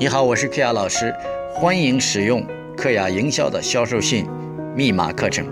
[0.00, 1.12] 你好，我是克雅老师，
[1.52, 2.46] 欢迎使用
[2.76, 4.24] 克雅营销的销售信
[4.72, 5.44] 密码课程。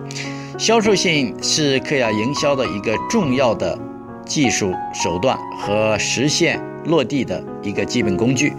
[0.56, 3.76] 销售信是克雅营销的一个重要的
[4.24, 8.52] 技术手段和实现落地的一个基本工具。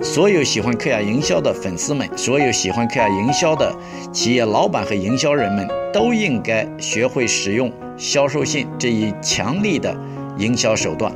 [0.00, 3.76] 所有喜欢克雅营销的粉丝们，所有喜欢克雅营销的
[4.12, 9.92] 企业老板和营销人们，都应该学会使用销售信这一强力的
[10.38, 11.12] 营销手段。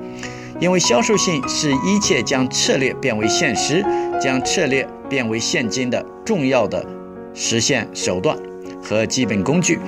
[0.60, 3.82] 因为销售性是一切将策略变为现实、
[4.20, 6.84] 将策略变为现金的重要的
[7.32, 8.36] 实现手段
[8.82, 9.78] 和基本工具。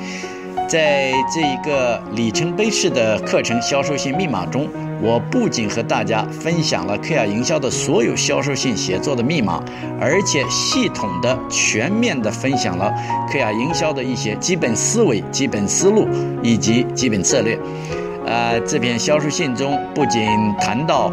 [0.66, 4.66] 在这一个里程碑式的课程《销售性密码》中，
[5.03, 9.63] 我不仅和大家分享了克亚营销的所有销售性写作的密码，
[10.01, 12.91] 而且系统的、全面的分享了
[13.30, 16.09] 克亚营销的一些基本思维、基本思路
[16.43, 17.59] 以及基本策略。
[18.27, 20.23] 呃，这篇销售信中不仅
[20.61, 21.13] 谈到，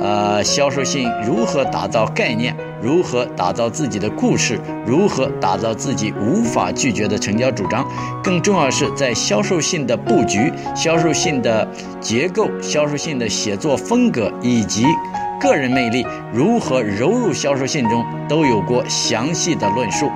[0.00, 7.86] 呃，销售信如何打造概念，如何打造自己的故事，如何打造自己无法拒绝的成交主张，
[8.22, 11.66] 更重要是在销售信的布局、销售信的
[12.00, 14.84] 结构、销售信的写作风格以及
[15.40, 20.10] 个人魅力如何融入销售信中，都有过详细的论述，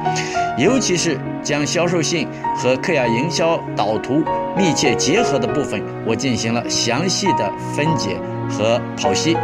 [0.58, 4.22] 尤其是将销售信和克雅营销导图。
[4.56, 8.16] 密切结合的部分，我进行了详细的分解
[8.48, 9.36] 和剖析。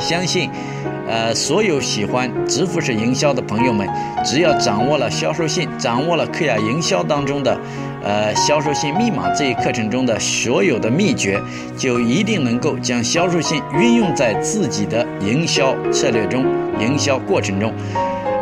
[0.00, 0.50] 相信，
[1.06, 3.88] 呃，所有喜欢直服式营销的朋友们，
[4.24, 7.56] 只要掌握了销售信，掌握了克雅营销当中的，
[8.06, 11.40] 呃，销售信密码这一课程中的所有的秘诀，
[11.76, 16.46] 就一定能够将销售信运用在自己的营销策略中、
[16.78, 17.72] 营销过程中。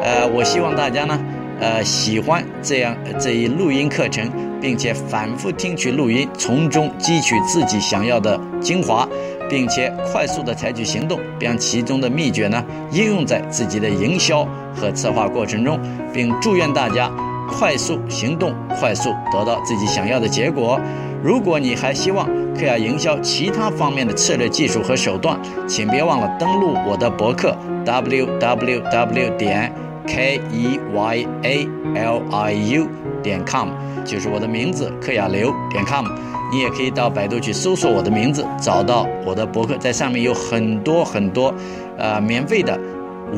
[0.03, 1.19] 呃，我希望大家呢。
[1.61, 4.29] 呃，喜欢这样这一录音课程，
[4.61, 9.09] 并且反复听取录音，从中汲取自己想要的精华，
[9.49, 15.79] 并且快速的采取行动，将其中的秘诀呢应用在自己的营销和策划过程中，
[16.13, 17.09] 并祝愿大家
[17.49, 20.81] 快速行动，快速得到自己想要的结果。
[21.23, 29.73] 如果你还希望克雅营销其他方面的策略、技术和手段，请别忘了登录我的博客 www 点。
[30.07, 32.87] k e y a l i u
[33.23, 33.71] 点 com
[34.05, 36.05] 就是我的名字，克雅流点 com。
[36.53, 41.55] 你也可以到百度去搜索我的名字，找到我的博客，在上面有很多很多，
[41.97, 42.79] 呃，免费的、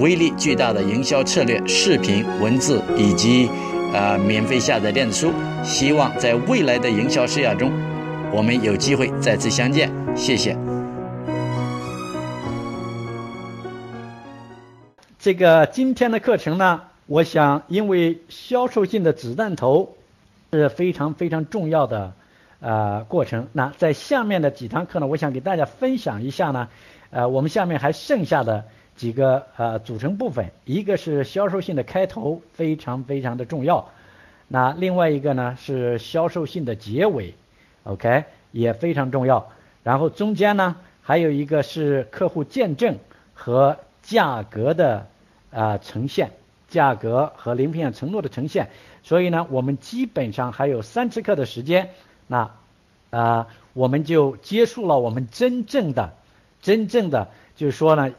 [0.00, 3.48] 威力巨大的营销策略视频、文字以及
[3.96, 5.32] 呃免费下载电子书。
[5.64, 7.72] 希望在未来的营销事业中，
[8.30, 9.90] 我们有机会再次相见。
[10.14, 10.54] 谢谢。
[15.18, 19.96] 这个今天的课程呢，我想因为销售性的子弹头
[20.52, 22.12] 是非常非常重要的
[22.60, 23.48] 呃过程。
[23.52, 26.68] 那在下面的几堂课呢，我想给大家分享一下呢，
[27.10, 28.64] 呃，我们下面还剩下的
[28.96, 33.90] 几个呃组成部分，一个是销售性的开头，非常非常的重要。
[34.48, 37.34] 那另外一个呢是销售性的结尾
[37.84, 39.52] ，OK 也非常重要。
[39.82, 42.96] 然后中间呢还有一个是客户见证
[43.34, 45.06] 和价格的。
[45.48, 46.32] 啊，呈现
[46.68, 48.68] 价格和零片承诺的呈现，
[49.02, 51.92] 所以呢，我们基本上还有三次课的时间，
[52.26, 52.50] 那
[53.08, 56.12] 啊，我们就结束了我们真正的、
[56.60, 58.12] 真正的，就是说呢，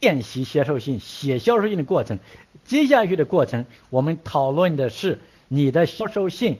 [0.00, 2.18] 练习销售信、写销售信的过程。
[2.64, 6.58] 接下去的过程，我们讨论的是你的销售信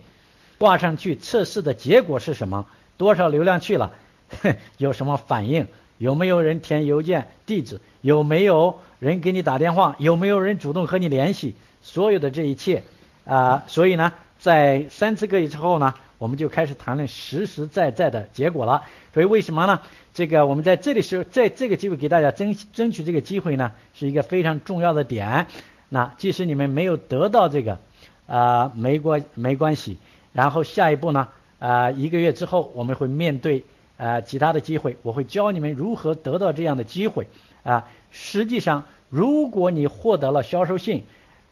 [0.59, 2.67] 挂上去测试的结果是什么，
[2.97, 3.93] 多少流量去了，
[4.79, 5.67] 有什么反应，
[5.99, 8.79] 有没有人填邮件地址，有没有？
[8.99, 11.55] 人给你打电话，有没有人主动和你联系？
[11.83, 12.83] 所有的这一切，
[13.25, 18.83] 啊，所以呢，在三次课之后呢，我们就开始谈论实实在在的结果了。
[19.15, 19.81] 所以为什么呢？
[20.15, 25.47] 这个我们在这里是，在这个机会给大家争争取这个机会呢，是一个非常重要的点。
[25.89, 27.79] 那即使你们没有得到这个，
[28.27, 29.99] 啊，没关没关系。
[30.33, 33.65] 然后下一步呢，啊，一个月之后我们会面对
[33.97, 37.29] 啊其他的机会，我会教你们如何得到这样的机会
[37.63, 37.89] 啊。
[38.11, 41.05] 实际上，如果你获得了销售信，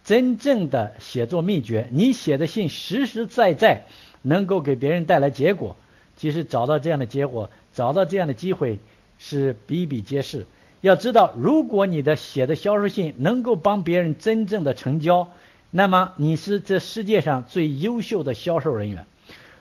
[0.05, 3.87] 真正的写作秘诀，你写的信实实在在
[4.27, 5.77] 能够给别人带来结果，
[6.17, 8.79] 其实找到这样的结果，找到这样的机会
[9.19, 10.47] 是比比皆是。
[10.81, 15.29] 要知道，如果你的写的销售信能够帮别人真正的成交，
[15.71, 19.07] 那么你是这世界上最优秀的销售人员。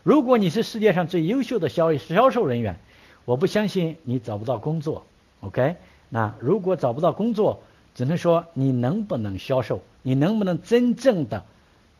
[0.03, 2.77] 如果你是世界上最优秀的销销售人员，
[3.25, 5.05] 我不相信你找不到工作。
[5.41, 5.75] OK。
[6.09, 7.61] 那如果找不到工作，
[7.95, 11.43] 只能说你能不能销售，你能不能真正的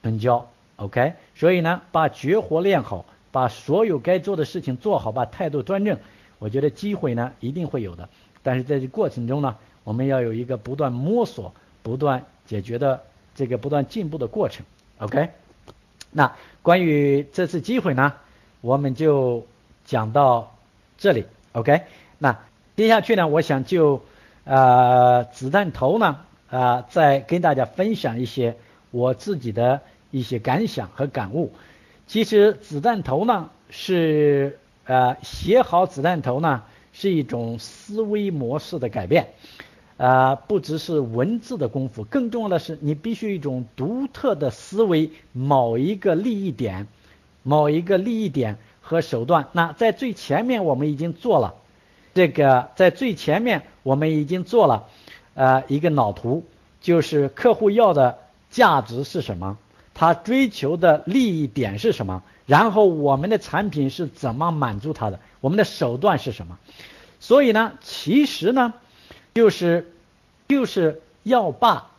[0.04, 1.13] 成交，OK？
[1.36, 5.98] 所以呢，把绝活练好，把所有该做的事情做好，把态度端正，
[6.39, 8.10] 我觉得机会呢一定会有的。
[8.44, 13.01] 但是在这过程中呢，我们要有一个不断摸索、不断解决的
[13.33, 14.66] 这个不断进步的过程。
[15.00, 15.30] OK，
[16.12, 18.13] 那关于这次机会呢，
[18.62, 19.45] 我们就
[19.83, 20.56] 讲到
[20.98, 21.25] 这里。
[21.54, 21.81] OK，
[22.18, 22.39] 那
[22.75, 24.01] 接下去呢，我想就
[24.44, 26.19] 呃子弹头呢
[26.50, 28.56] 啊再跟大家分享一些
[28.92, 29.81] 我自己的
[30.18, 31.52] 一些感想和感悟。
[32.08, 36.64] 其实子弹头呢是呃写好子弹头呢
[36.94, 39.28] 是一种思维模式的改变。
[39.98, 46.88] 啊，不只是文字的功夫，更重要的是你必须一种独特的思维，某一个利益点，
[47.44, 49.48] 某一个利益点和手段。
[49.54, 51.56] 那在最前面我们已经做了，
[52.14, 54.90] 这个在最前面我们已经做了，
[55.34, 56.44] 呃，一个脑图，
[56.82, 58.18] 就是客户要的
[58.50, 59.58] 价值是什么，
[59.96, 66.60] 他追求的利益点是什么，然后我们的产品是怎么满足他的，我们的手段是什么。
[67.20, 68.74] 所以呢，其实呢。
[69.34, 69.92] 就是，
[70.48, 71.92] 就是要把，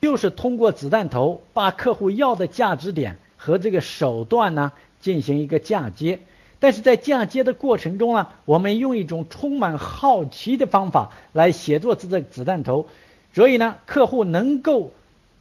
[0.00, 6.18] 就是通过子弹头把客户要的价值点和这个手段呢进行一个嫁接，
[6.58, 12.88] 但是在嫁接的过程中呢，我们用一种充满好奇的方法来写作这个子弹头，
[13.32, 14.92] 所以呢，客户能够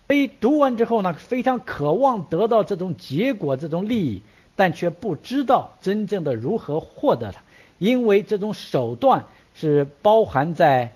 [0.09, 4.23] 被读完之后呢，非常渴望得到这种结果、这种利益，
[4.55, 7.39] 但却不知道真正的如何获得它，
[7.77, 9.23] 因为这种手段
[9.53, 10.91] 是包含在。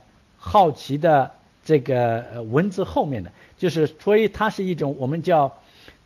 [0.46, 1.32] 好奇的
[1.64, 5.54] 这个文字后面的，就是所以它是一种我们叫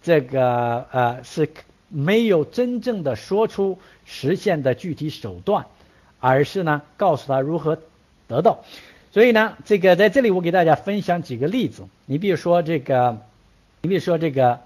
[0.03, 1.49] 这个呃是
[1.89, 5.65] 没有真正的说出实现的具体手段，
[6.19, 7.79] 而是呢告诉他如何
[8.27, 8.63] 得到。
[9.17, 11.87] 所以呢，这个在这里我给大家分享几个例子。
[12.05, 13.17] 你比如说这个，
[13.81, 14.59] 你比如说这个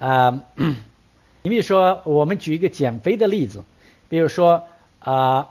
[0.00, 0.42] 啊，
[1.42, 3.62] 你比如说我们举一个减肥的例子，
[4.08, 4.64] 比如说
[4.98, 5.46] 啊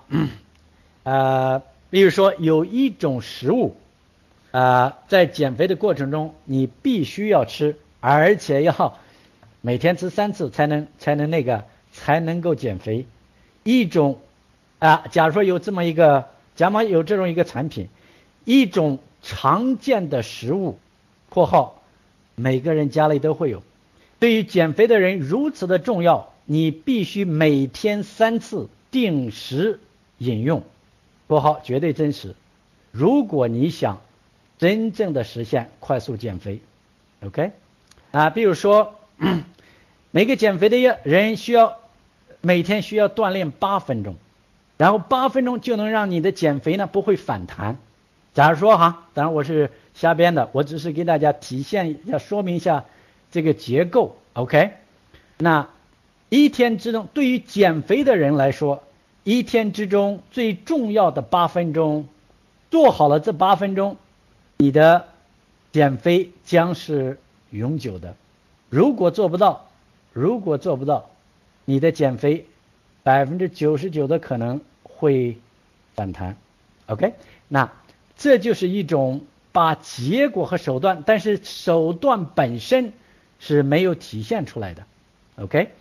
[1.04, 1.62] 呃。
[1.90, 3.78] 比如说，有一种食物，
[4.52, 9.00] 啊，在减肥的过程中，你必须要吃，而且要
[9.62, 11.64] 每天吃三次才能才能那个
[11.94, 13.06] 才能够减肥。
[13.64, 14.20] 一种
[14.80, 16.26] 啊，假如说有这么一个，
[16.58, 17.88] 假如有这种一个产品，
[18.46, 20.78] 一种常见的食物
[21.30, 21.82] （括号
[22.36, 23.64] 每个人家里都会有），
[24.20, 29.80] 对于减肥的人如此的重要，你必须每天三次定时
[30.18, 30.64] 饮用。
[31.28, 32.36] 括号绝对真实。
[32.92, 34.02] 如果你想
[34.60, 36.60] 真正的实现快速减肥
[37.26, 37.52] ，OK，
[38.12, 38.94] 啊，比如说
[40.12, 41.80] 每个减肥的人需要
[42.42, 44.16] 每天需要锻炼八分钟，
[44.78, 47.78] 然后八分钟就能让你的减肥呢不会反弹。
[48.34, 52.86] 假如说哈，当然我是瞎编的，我只是给大家体现要说明一下
[53.32, 54.72] 这个结构，OK。
[55.38, 55.70] 那
[56.30, 58.84] 一天之中对于减肥的人来说。
[59.26, 62.10] 一天之中最重要的八分钟，
[62.70, 63.96] 做好了这八分钟，
[64.58, 65.06] 你的
[65.72, 67.18] 减肥将是
[67.50, 68.16] 永久的。
[68.70, 69.70] 如果做不到，
[70.12, 71.10] 如果做不到，
[71.64, 72.46] 你的减肥
[73.02, 75.38] 百分之九十九的可能会
[75.96, 76.36] 反弹。
[76.88, 77.14] OK，
[77.48, 77.72] 那
[78.24, 82.94] 这就是一种把结果和手段，但是手段本身
[83.38, 84.86] 是没有体现出来的。
[85.36, 85.72] OK，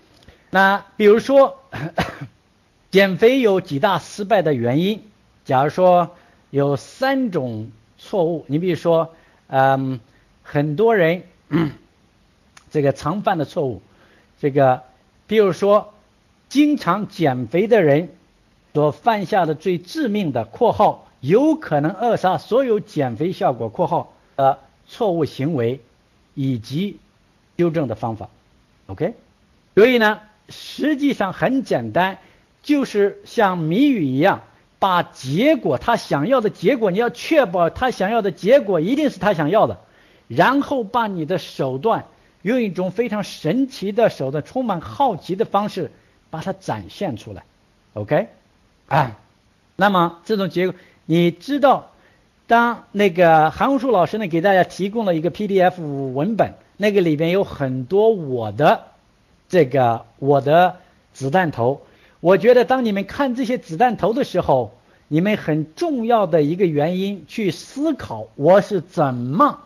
[0.51, 1.61] 那比如说。
[2.91, 5.03] 减肥有几大失败的原因？
[5.47, 6.11] 假如说
[6.51, 9.15] 有三种错误，你比如说，
[9.47, 9.99] 嗯，
[10.43, 11.23] 很多人
[12.71, 13.81] 这个常犯的错误，
[14.43, 14.83] 这个，
[15.27, 15.95] 比如说，
[16.51, 18.11] 经常减肥的人
[18.75, 25.81] 所犯下的最致命的（括号有可能扼杀所有减肥效果）（括号）的错误行为
[26.35, 26.99] 以及
[27.57, 28.29] 纠正的方法。
[28.89, 29.15] OK，
[29.75, 32.19] 所以呢，实际上很简单。
[32.63, 34.43] 就是像谜语一样，
[34.79, 39.81] 把结果他想要的结果，你要确保他想要的结果一定是他想要的，
[40.29, 42.05] 然后把你的手段
[42.43, 45.91] 用一种非常神奇的手段，充满好奇的方式
[46.31, 47.43] 把它展现出来。
[47.95, 48.29] OK，
[48.87, 49.19] 啊，
[49.75, 51.91] 那么这种结果，你知道，
[52.47, 55.81] 当那个韩红树老师呢给大家提供了一个 PDF
[56.13, 58.85] 文本，那个里边有很多我的
[59.49, 60.77] 这个我的
[61.13, 61.83] 子弹头。
[62.21, 64.73] 我觉得，当你们看这些子弹头的时候，
[65.09, 69.59] 你们很重要的一个原因去思考，我是怎么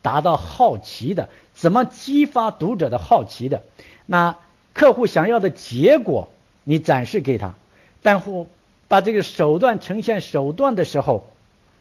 [0.00, 3.62] 达到好奇的，怎么激发读者的好奇的。
[4.06, 4.36] 那
[4.72, 6.30] 客户想要的结果，
[6.64, 7.54] 你展示给他，
[8.02, 8.46] 但是
[8.90, 11.30] 把这个手段呈现手段的时候，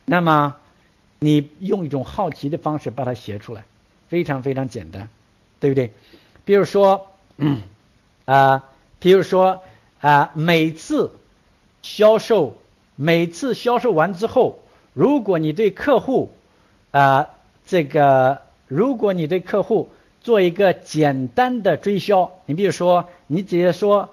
[0.06, 0.56] 那么
[1.20, 3.66] 你用一种好奇的方式把它写出来，
[4.08, 5.10] 非常非常简单，
[5.60, 5.92] 对不对？
[6.46, 7.08] 比如说，
[8.26, 8.64] 啊，
[9.00, 9.62] 比如说。
[10.02, 11.12] 啊，每次
[11.82, 12.56] 销售，
[12.96, 14.60] 每次销售完之后，
[14.94, 16.32] 如果你对客户
[16.92, 17.28] 啊
[17.68, 19.90] 这个，如果你对客户
[20.22, 24.08] 做一个简单的追销，你比如说，你直接说，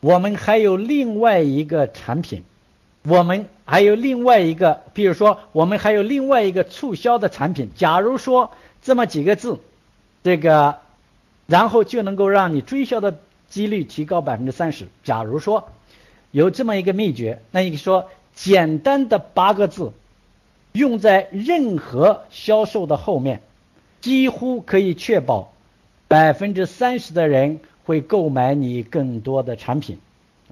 [0.00, 2.42] 我们还有另外一个产品，
[3.04, 7.70] 我们还有另外一个，比如说，我们还有另外一个促销的产品。
[7.76, 8.50] 假如说
[8.82, 9.58] 这么几个字，
[10.24, 10.78] 这个，
[11.46, 14.88] 然后就能够让你追销的几率提高百分之三十。
[15.04, 15.68] 假如说
[16.30, 19.92] 有这么一个秘诀，那你说简单的八个字。
[20.72, 23.42] 用在任何销售的后面，
[24.00, 25.52] 几乎可以确保
[26.06, 27.58] 百分之三十的人
[27.90, 29.98] 会购买你更多的产品。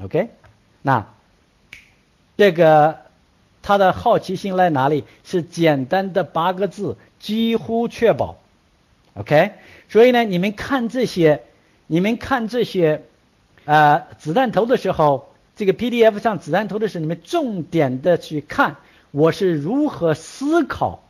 [0.03, 0.29] OK，
[0.83, 1.07] 那
[2.37, 2.99] 这个
[3.63, 5.05] 他的好奇心在哪里？
[5.23, 8.39] 是简单的八个字，几乎确保。
[9.15, 9.53] OK，
[9.89, 11.43] 所以呢，你们看这些，
[11.87, 13.05] 你们看这些
[13.67, 18.79] 啊子弹头的时候，这个 PDF 上子弹头的时候，你们重点的去看。
[19.13, 21.05] 我是如何思考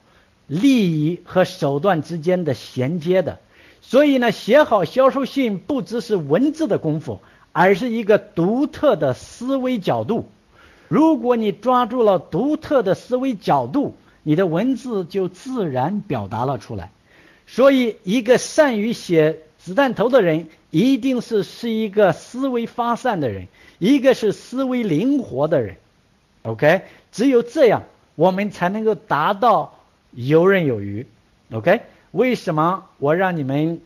[0.46, 3.38] 利益和手段之间的衔接的？
[3.88, 10.28] 所以呢，写好销售信不只是文字的功夫，而是一个独特的思维角度。
[10.88, 16.90] 如果你抓住了独特的思维角度，你的文字就自然表达了出来。
[17.46, 25.76] 所以，一个善于写子弹头的人，一定是是一个思维发散的人，一个是思维灵活的人。
[26.42, 26.82] OK。
[27.10, 27.84] 只有这样，
[28.16, 29.78] 我们才能够达到
[30.12, 31.06] 游刃有余。
[31.52, 31.80] OK？
[32.12, 33.80] 为什么我让你们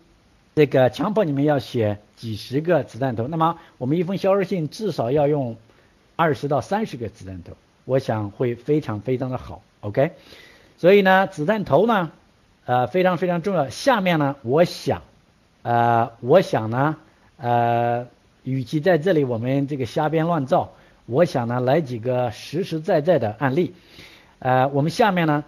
[0.55, 3.27] 这个强迫你们要写几十个子弹头？
[3.27, 5.57] 那么我们一封销售信至少要用
[6.15, 7.53] 二十到三十个子弹头，
[7.85, 9.63] 我想会非常非常的好。
[9.81, 10.13] OK？
[10.79, 12.13] 所以呢，子弹头呢，
[12.65, 13.69] 呃，非常非常重要。
[13.69, 15.03] 下面呢，我想，
[15.63, 16.97] 呃，我想呢，
[17.39, 18.07] 呃，
[18.45, 20.73] 与其在这里我们这个瞎编乱造。
[21.07, 23.75] 我想呢，来几个实实在在的案例，
[24.39, 25.43] 呃，我们下面呢，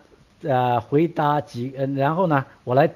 [0.44, 2.90] 呃，回答几，呃，然后呢，我来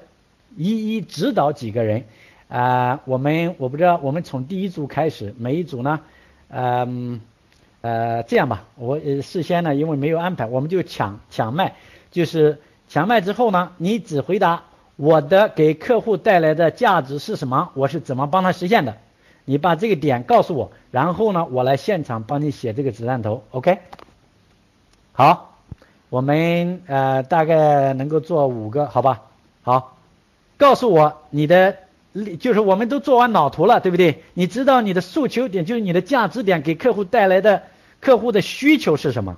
[0.55, 2.05] 一一指导几个人，
[2.47, 5.99] 啊，我们我不知道，我们从第一组开始，每一组呢，
[6.49, 7.21] 嗯，
[7.81, 11.75] 呃，这样吧，我事先呢，因为没有安排，我们就抢抢麦，
[12.11, 14.63] 就是抢麦之后呢，你只回答
[14.95, 18.97] 我的给客户带来的价值是什么，我是怎么帮他实现的。
[19.45, 23.79] 你把这个点告诉我，然后呢，我来现场帮你写这个子弹头，OK？
[25.11, 25.48] 好，
[26.09, 29.21] 我们呃大概能够做五个，好吧？
[29.61, 29.97] 好，
[30.57, 31.77] 告诉我你的，
[32.39, 34.23] 就是我们都做完脑图了，对不对？
[34.33, 37.63] 你知道你的诉求点，就是你的价值点，给客户带来的
[38.01, 39.37] 客户的需求是什么？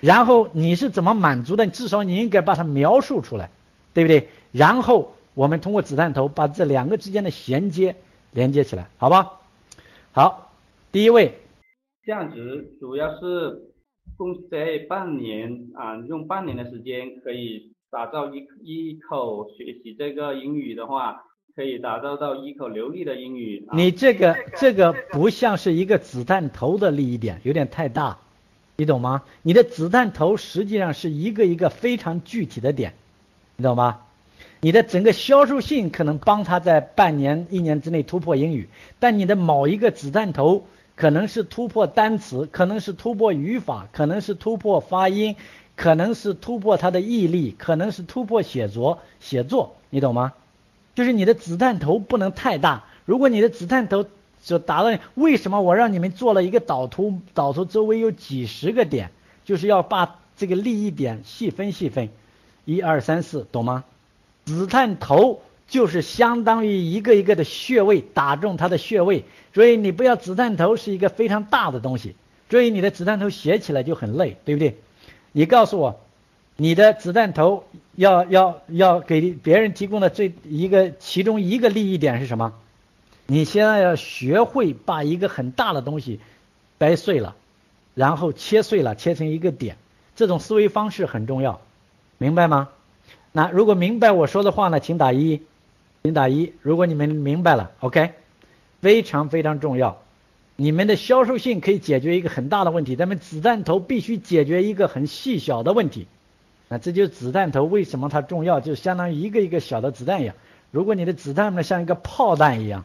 [0.00, 1.66] 然后你是怎么满足的？
[1.68, 3.48] 至少你应该把它描述出来，
[3.94, 4.28] 对不对？
[4.50, 7.96] 然后我们通过子弹头把这两个之间的衔接
[8.32, 9.32] 连接起来，好吧？
[10.12, 10.50] 好，
[10.90, 11.38] 第一位，
[12.04, 13.71] 价值主要是
[14.22, 21.24] 公在半年啊，用半年的时间可以打造一一口学习这个英语的话，
[21.56, 23.66] 可以打造到一口流利的英语。
[23.72, 28.16] 你这个这个不像是一个子弹头的利益点，有点太大，
[28.76, 29.24] 你懂吗？
[29.42, 32.94] 你的子弹头实际上是一个一个非常具体的点，
[33.56, 34.02] 你懂吗？
[34.60, 38.68] 你的整个销售性可能帮他在半年、一年之内突破英语，
[39.00, 40.64] 但你的某一个子弹头
[40.94, 45.36] 可能是突破单词，可能是突破语法，可能是突破发音，
[45.74, 50.32] 可能是突破他的毅力，可能是突破写作写作，你懂吗？
[50.94, 52.84] 就是你的子弹头不能太大。
[53.04, 54.04] 如果你的子弹头
[54.44, 57.20] 就达到，为什么我让你们做了一个导图？
[57.34, 59.10] 导图周围有几十个点，
[59.44, 62.10] 就是要把这个利益点细分细分，
[62.64, 63.84] 一二三四，懂吗？
[64.44, 65.40] 子弹头
[65.72, 69.24] 就是相当于一个一个的穴位，打中他的穴位，
[69.54, 72.14] 所以你不要子弹头是一个非常大的东西，
[72.50, 74.76] 所以你的子弹头写起来就很累，对不对？
[75.32, 75.98] 你告诉我，
[76.58, 77.64] 你的子弹头
[77.94, 82.52] 要要要给别人提供的这一个其中一个利益点是什么？
[83.24, 86.20] 你现在要学会把一个很大的东西
[86.76, 87.34] 掰碎了，
[87.94, 89.78] 然后切碎了，切成一个点，
[90.16, 91.62] 这种思维方式很重要，
[92.18, 92.68] 明白吗？
[93.32, 95.40] 那如果明白我说的话呢，请打一，
[96.02, 96.52] 请打一。
[96.62, 98.12] 如果你们明白了，OK，
[98.80, 100.02] 非常非常重要。
[100.56, 106.06] 你们的销售性可以解决一个很大的问题，咱们子弹头必须解决一个很细小的问题。
[106.68, 110.34] 那这就是子弹头为什么它重要，就相当于一个一个小的子弹一样。
[110.70, 112.84] 如果你的子弹呢像一个炮弹一样，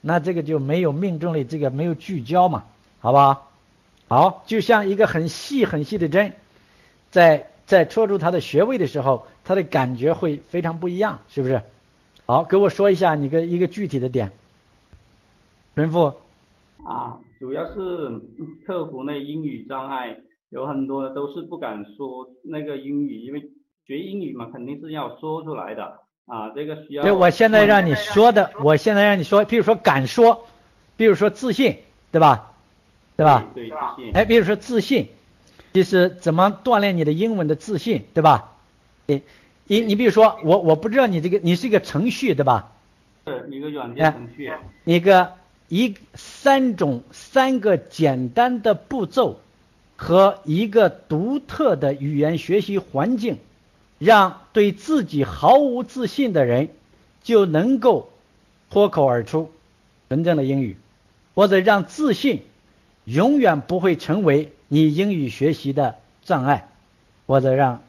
[0.00, 2.64] 那这个就没有命中率，这个没有聚焦嘛，
[3.00, 3.50] 好不好？
[4.08, 6.32] 好，就像一个很细很细的针，
[7.10, 7.46] 在。
[7.66, 11.62] 在戳住他的穴位的时候，他的感觉会非常不一样，是不是？
[12.30, 14.30] 好，给我说一下你个一个具体的点。
[15.74, 16.14] 神父。
[16.86, 18.20] 啊，主要是
[18.64, 20.16] 克服那英语障碍，
[20.50, 23.50] 有很多都是不敢说那个英语，因为
[23.84, 25.82] 学英语嘛，肯定是要说出来的
[26.26, 27.02] 啊，这个需要。
[27.02, 30.46] 对，我现在让你说的，我现在让你说，比如说敢说，
[30.96, 31.78] 比如说自信，
[32.12, 32.52] 对吧？
[33.16, 33.44] 对吧？
[33.56, 34.12] 对，自信。
[34.14, 35.08] 哎，比如说自信，
[35.72, 38.52] 就是怎么锻炼你的英文的自信，对吧？
[39.06, 39.20] 你
[39.70, 42.72] 你你比如说我我不知道你这个你是一个程序，对吧？
[43.24, 44.52] 是一个软件程序。
[44.84, 45.34] 一个
[45.68, 49.38] 一三种三个简单的步骤
[49.94, 53.38] 和一个独特的语言学习环境，
[54.00, 56.70] 让对自己毫无自信的人
[57.22, 58.10] 就能够
[58.70, 59.52] 脱口而出
[60.08, 60.76] 纯正的英语，
[61.36, 62.42] 或者让自信。
[63.04, 66.68] 永远不会成为你英语学习的障碍，
[67.26, 67.82] 或者让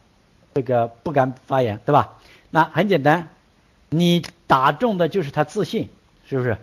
[0.54, 2.18] 这个不敢发言，对吧？
[2.50, 3.30] 那很简单，
[3.90, 5.90] 你打中的就是他自信，
[6.26, 6.58] 是不是？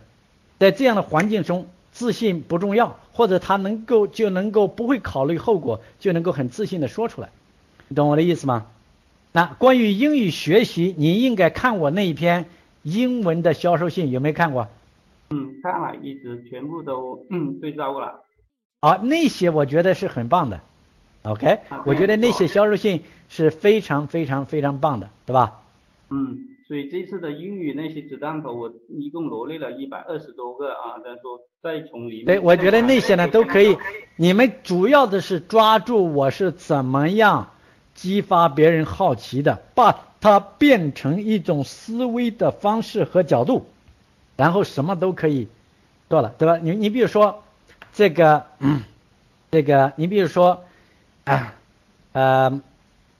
[0.58, 7.30] 在这样的环境中，自信不重要，或者他能够就能够不会考虑后果，就能够很自信的说出来，
[7.88, 8.66] 你懂我的意思吗？
[9.32, 12.46] 那关于英语学习，你应该看我那一篇
[12.82, 14.68] 英文的销售信，有没有看过？
[15.30, 18.20] 嗯，看了一直全部都嗯对照过了。
[18.80, 20.60] 好，那些我觉得是很棒的
[21.28, 25.60] ，OK，我觉得那些销售信是非常非常非常棒的，对吧？
[26.10, 32.26] 嗯，所以这次的英语那些子弹头，我一共罗列了一百二十多个啊，再说再从里面。
[32.26, 33.76] 对，我觉得那些呢都可以，
[34.16, 37.50] 你们主要的是抓住我是怎么样
[37.94, 43.66] 激发别人好奇的，把它变成一种思维的方式和角度，
[44.36, 45.48] 然后什么都可以
[46.08, 46.56] 做了，对吧？
[46.58, 47.42] 你你比如说。
[47.90, 48.44] 这个，
[49.50, 50.60] 这个，你比如说，啊，
[52.12, 52.60] 呃，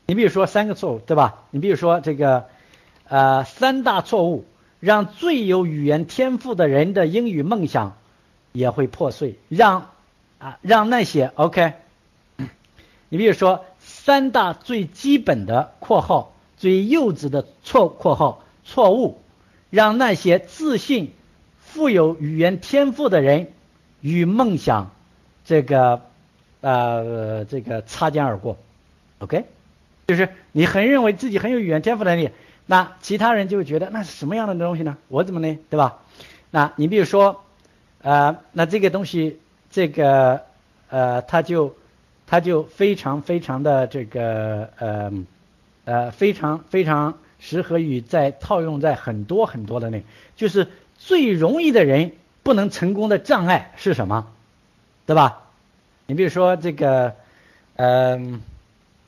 [0.07, 1.45] 你比如说三个错误，对吧？
[1.51, 2.47] 你比如说这个，
[3.09, 4.45] 呃，三大错误
[4.81, 7.97] 让最有语言天赋的人的英语梦想
[8.53, 9.91] 也会破碎，让
[10.39, 11.75] 啊，让那些 OK，
[13.09, 19.21] 你比如说三大最基本的（括号最幼稚的错括号错误），
[19.71, 21.13] 让那些自信、
[21.59, 23.53] 富有语言天赋的人。
[24.01, 24.93] 与梦想，
[25.45, 26.03] 这个，
[26.61, 28.57] 呃，这个擦肩而过
[29.19, 29.45] ，OK，
[30.07, 32.31] 就是你很认为自己很有语言天赋能力，
[32.67, 34.97] 那其他人就会觉得那是什么样的东西呢？
[35.09, 35.59] 我怎么呢？
[35.71, 35.99] 对吧？
[36.51, 37.45] 那你比如说，
[38.03, 39.39] 呃，那这个东西，
[39.71, 40.43] 这个，
[40.89, 41.75] 呃，它就，
[42.27, 45.13] 它就非常非常的这个，呃，
[45.85, 50.03] 呃，非常非常适合于在套用在很多很多的那，
[50.37, 52.13] 就是最容易的人。
[52.45, 54.27] 不能成功的障碍是什么？
[55.05, 55.48] 对吧？
[56.11, 57.15] 你比如说这个，
[57.77, 58.41] 嗯，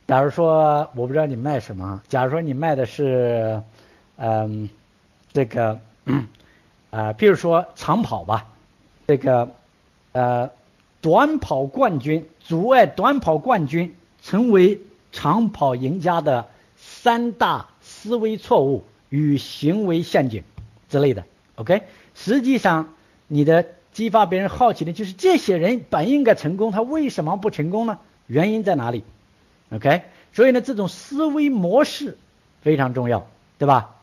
[0.06, 3.62] 假如说我不知道你卖什么，假如说你卖的是，
[4.18, 4.68] 嗯，
[5.32, 5.80] 这个，
[6.90, 8.48] 啊，比如说长跑吧，
[9.06, 9.48] 这个，
[10.12, 10.50] 呃，
[11.00, 14.78] 短跑冠军阻碍短跑冠军成为
[15.10, 20.44] 长跑赢家的三大思维错误与行为陷阱
[20.90, 21.24] 之类的。
[21.54, 21.82] OK，
[22.14, 22.90] 实际上。
[23.32, 27.98] 你的激发别人好奇的，就是这些人本应该成功，他为什么不成功呢？
[28.26, 29.02] 原因在哪里
[29.70, 32.16] ？OK，所以呢，这种思维模式
[32.62, 33.26] 非常重要，
[33.58, 33.96] 对吧？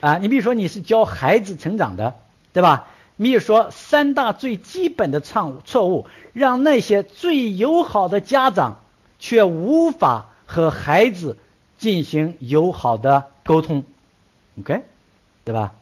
[0.00, 2.16] 啊，你比如说你是教孩子成长的，
[2.52, 2.88] 对吧？
[3.16, 8.80] 你比如说三大最基本的错误错误，让那些最友好的家长
[9.18, 11.36] 却无法和孩子
[11.78, 13.84] 进行友好的沟通
[14.60, 14.82] ，OK，
[15.44, 15.74] 对吧？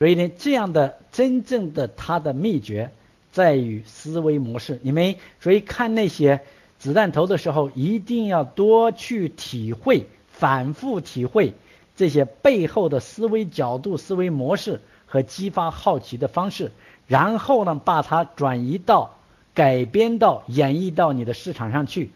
[0.00, 2.90] 所以呢，这样的真正的它的秘诀
[3.32, 4.80] 在于思维模式。
[4.82, 6.40] 你们所以看那些
[6.78, 11.52] 子弹头的时候，一定要多去体会、反复体会
[11.96, 16.72] 这些背后的思维角度、思维模式和激发好奇的方式，
[17.06, 19.18] 然后呢，把它转移到、
[19.52, 22.10] 改编到、演绎到你的市场上去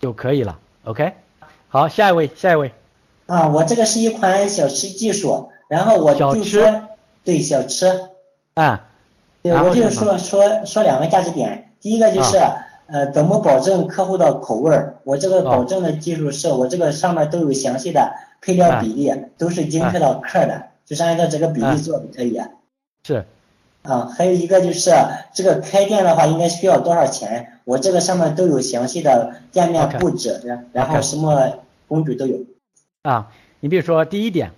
[0.00, 0.58] 就可以了。
[0.84, 1.14] OK，
[1.68, 2.72] 好，下一位，下一位。
[3.24, 6.88] 啊，我这个是一款小吃技术，然后我就说。
[7.24, 7.86] 对小吃，
[8.54, 8.88] 啊，
[9.42, 11.72] 对，我就是说说说两个价值点。
[11.80, 12.38] 第一个就是，
[12.86, 14.96] 呃，怎么保证客户的口味儿？
[15.04, 22.40] 我这个保证的技术是我这个上面都有详细的配料比例，都是精确到克的，就是按照这个比例做就可以。
[23.04, 23.24] 是。
[23.82, 24.92] 啊，还有一个就是
[25.34, 27.58] 这个开店的话应该需要多少钱？
[27.64, 30.40] 我这个上面都有详细的店面布置，
[30.72, 31.54] 然后什么
[31.88, 32.36] 工具都有。
[33.02, 34.52] 啊，你比如说第一点，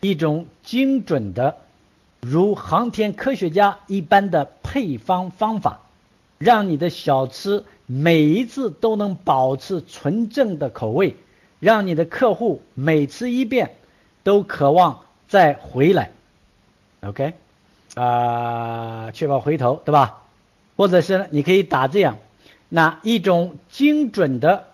[0.00, 1.56] 一种精准的。
[2.24, 5.80] 如航天科学家一般的配方方法，
[6.38, 11.16] 让你的小吃每一次都能保持纯正的口味，
[11.58, 13.74] 让你的客户每吃一遍
[14.22, 16.12] 都渴望再回来。
[17.00, 17.34] OK，
[17.96, 20.22] 啊，确保回头，对吧？
[20.76, 22.18] 或者是你可以打这样，
[22.68, 24.68] 那一种精准的，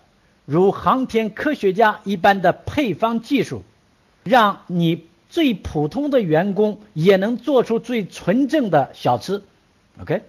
[0.45, 3.63] 如航天科学家一般的配方技术，
[4.23, 9.41] 让你最普通的员工也能做出最纯正的小吃。
[10.01, 10.23] OK，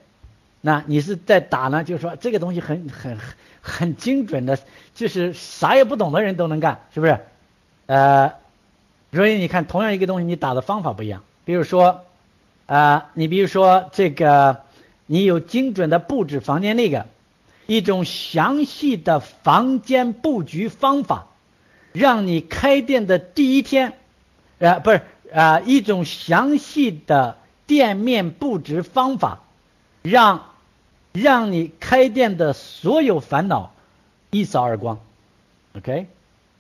[0.61, 1.83] 那你是在打呢？
[1.83, 3.19] 就是说这个东西很很
[3.61, 4.59] 很精准的，
[4.95, 7.19] 就是啥也不懂的人都能干，是不是？
[7.87, 8.35] 呃，
[9.13, 11.25] 所以你看，同样一个东西，你打的方法不一样。
[11.45, 12.05] 比如说，
[12.67, 14.61] 啊，你比如说这个，
[15.07, 17.07] 你有精准的布置房间那个。
[17.67, 21.29] 一种详细的房间布局方法，
[21.93, 23.93] 让你开店的第一天，
[24.61, 25.03] 呃，不是
[25.35, 29.41] 啊，一种详细的店面布置方法，
[30.03, 30.45] 让
[31.13, 33.73] 让你开店的所有烦恼
[34.31, 35.01] 一扫而光
[35.77, 36.07] ，OK，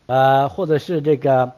[0.07, 1.53] 呃，或者是这个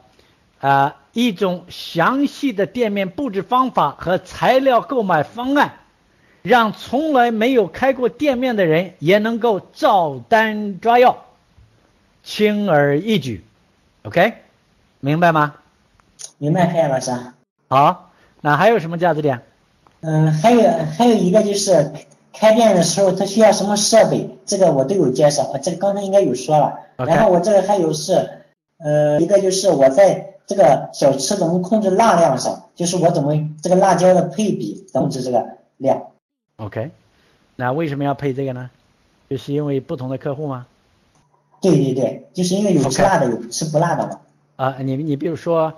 [0.61, 5.79] 啊，一种详细的店面布置方法和材料购买方案。
[6.43, 11.25] 让从来没有开过店面的人也能够照单抓药，
[12.25, 13.45] 轻而易举
[14.03, 14.35] ，OK，
[14.99, 15.55] 明白吗？
[16.39, 17.13] 明白，海老师。
[17.69, 19.41] 好，那还有什么价值点？
[20.01, 21.93] 嗯，还有还有一个就是
[22.33, 26.81] 开店的时候他需要什么设备，这个我都有介绍，这个刚才应该有说了。
[26.97, 28.29] 然后我这个还有是，
[28.79, 33.33] 呃，一个就是我在这个小吃怎么控制辣量上，就是我怎么
[33.63, 36.03] 这个辣椒的配比控制这个量。
[36.57, 36.91] OK，
[37.57, 38.71] 那为什么要配这个呢？
[39.31, 40.67] 就是因为不同的客户吗？
[41.61, 44.21] 对对对，就是因为有吃辣的，有吃不辣的嘛。
[44.57, 45.73] 啊，你你比如说，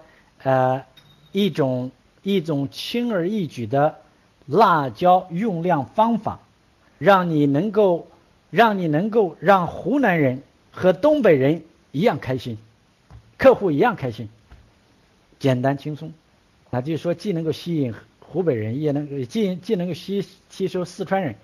[0.44, 0.84] 呃，
[1.32, 1.90] 一种
[2.22, 3.96] 一种轻而易举的
[4.46, 6.38] 辣椒用量方法，
[6.98, 8.06] 让你能够
[8.50, 12.56] 让你能够让湖南人和东北人一样开心，
[13.36, 14.28] 客户一样开心，
[15.38, 16.12] 简单轻松，
[16.70, 17.92] 那就是说既能够吸引。
[18.20, 21.36] 湖北人也能既既能够吸吸收四川人，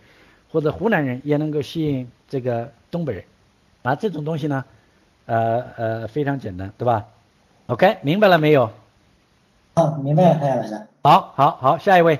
[0.50, 3.24] 或者湖南人也能够吸引这个东北人，
[3.82, 4.64] 啊，这种东西呢，
[5.26, 7.06] 呃呃非常简单，对吧
[7.68, 8.72] ？OK，明白了没有？
[9.74, 10.86] 好，明白了，柯老师。
[11.02, 12.18] 好，好，好，下一位。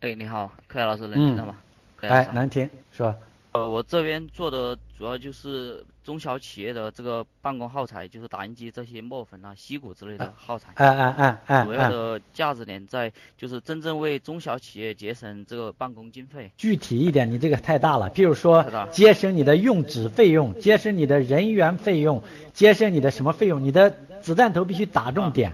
[0.00, 1.56] 哎，你好，柯老师，能听到吗？
[2.02, 3.16] 哎，能听，是吧。
[3.52, 10.70] 呃，我这边做的主要就是中小企业的这个办公耗材，就是打印机这些墨粉啊、锡鼓之类的耗材。
[10.76, 11.64] 哎哎哎哎。
[11.64, 16.52] 主要的价值点在就是真正为中小企业节省这个办公经费。
[16.56, 18.08] 具体一点，你这个太大了。
[18.10, 22.22] 比如说，节省你的用纸费用，节省你的人员费用，
[22.54, 23.64] 节省你的什么费用？
[23.64, 23.90] 你的
[24.22, 25.52] 子弹头必须打重点。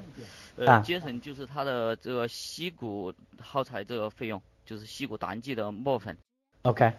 [0.57, 6.17] 呃，节省就是它的这个硒鼓耗材这个费用，就是硒鼓打印机的墨粉。
[6.63, 6.93] OK。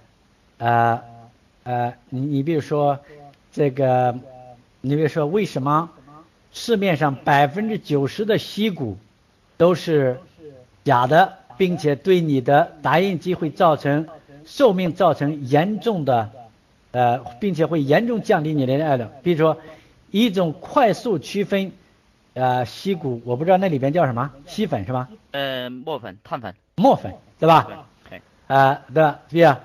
[0.60, 1.00] 呃
[1.64, 3.00] 呃，你你比如说
[3.52, 4.18] 这个，
[4.82, 5.90] 你比如说为什么
[6.52, 8.98] 市面上百分之九十的硒鼓
[9.58, 10.20] 都是
[10.84, 14.08] 假的，并且对你的打印机会造成
[14.46, 16.32] 寿命造成严重的
[16.92, 19.12] 呃，并且会严重降低你的爱量。
[19.22, 19.58] 比如说
[20.10, 21.72] 一种快速区分
[22.38, 25.10] 呃锡鼓，我不知道那里边叫什么锡粉是吧？
[25.32, 26.54] 呃，墨粉、碳粉。
[26.76, 27.68] 墨粉对吧？
[28.10, 28.22] 对。
[28.48, 29.20] 啊，对吧？
[29.28, 29.60] 对呀。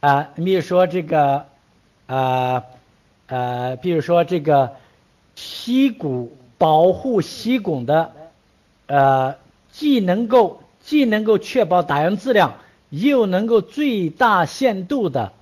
[0.00, 1.46] 啊，你比如说这个，
[2.06, 2.62] 呃，
[3.26, 4.74] 呃，比如说这个
[5.36, 8.12] 锡鼓保护锡汞的，
[8.86, 9.36] 呃，
[9.70, 12.54] 既能够既能够确保打样质量，
[12.90, 15.32] 又能够最大限度的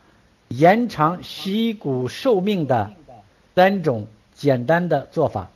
[0.48, 2.92] 延长锡鼓寿命的
[3.54, 5.48] 三种简单的做法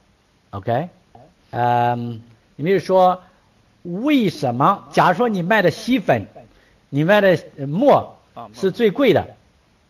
[0.50, 0.88] ，OK，
[1.54, 2.20] 嗯，
[2.56, 3.22] 你比如说
[3.82, 4.88] 为什么？
[4.92, 6.26] 假如说你卖的锡粉，
[6.90, 8.10] 你卖的墨。
[8.52, 9.36] 是最贵的，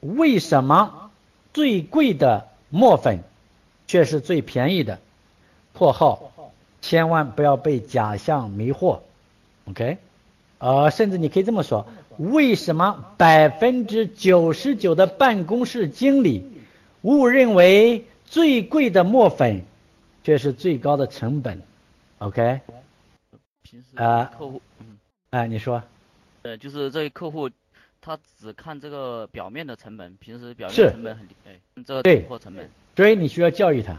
[0.02, 1.10] 为什么
[1.54, 3.20] 最贵的墨粉
[3.86, 4.98] 却是最便宜的？
[5.72, 6.30] 括号，
[6.82, 8.98] 千万不要被假象迷惑
[9.70, 9.96] ，OK？
[10.58, 11.86] 呃，甚至你可以这么说：
[12.18, 16.44] 为什么百分之九十九的办公室经理
[17.00, 19.62] 误认为最贵的墨粉
[20.24, 21.62] 却是最高的成本
[22.18, 22.60] ？OK？
[23.94, 24.98] 啊，客户，嗯，
[25.30, 25.80] 哎，你说，
[26.42, 27.48] 呃，就是这些客户。
[28.06, 32.68] 他只看这个表面的成本，平时表面成本很低，哎，这个突破成本。
[32.96, 33.98] 所以你需要教育他。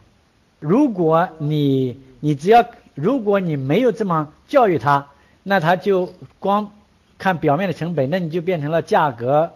[0.59, 5.07] 如果你你只要如果你没有这么教育他，
[5.41, 6.71] 那他就光
[7.17, 9.51] 看表面的成本，那你就变成了价格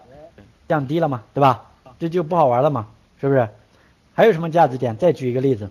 [0.67, 1.69] 降低了嘛，对吧？
[1.99, 2.87] 这就不好玩了嘛，
[3.21, 3.47] 是不是？
[4.15, 4.97] 还有什么价值点？
[4.97, 5.69] 再举一个例子。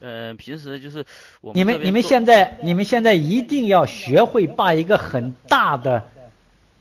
[0.00, 1.04] 呃，平时就是
[1.40, 6.02] 我你们你们现在你们现在一定要学会把一个很大的。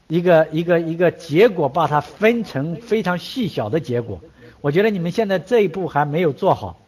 [0.07, 4.21] 一个一个一个结果，把它分成非常细小的结果。
[4.61, 6.79] 我觉得你们现在这一步还没有做好，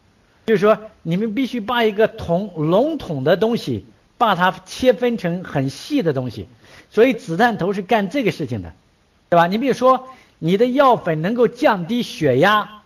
[0.45, 3.87] 就是说你们必须把一个统笼统的东西，
[4.19, 6.47] 把它切分成很细的东西。
[6.91, 8.71] 所以子弹头是干这个事情的，
[9.29, 9.47] 对吧？
[9.47, 12.76] 你比如说你的药粉能够降低血压，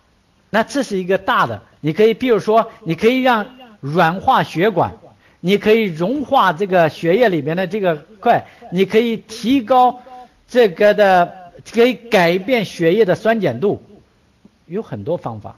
[0.54, 3.46] 那这是一个大的，你可以比如说，你可以让
[3.80, 4.92] 软化血管，
[5.40, 10.02] 你可以融化这个血液里面的这个块，你可以提高
[10.46, 13.82] 这个的，可以改变血液的酸碱度，
[14.66, 15.56] 有很多方法。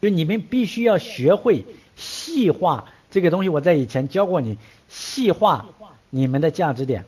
[0.00, 3.48] 就你们必须要学会细化这个东西。
[3.48, 5.66] 我在以前教过你细化
[6.10, 7.04] 你们的价值点，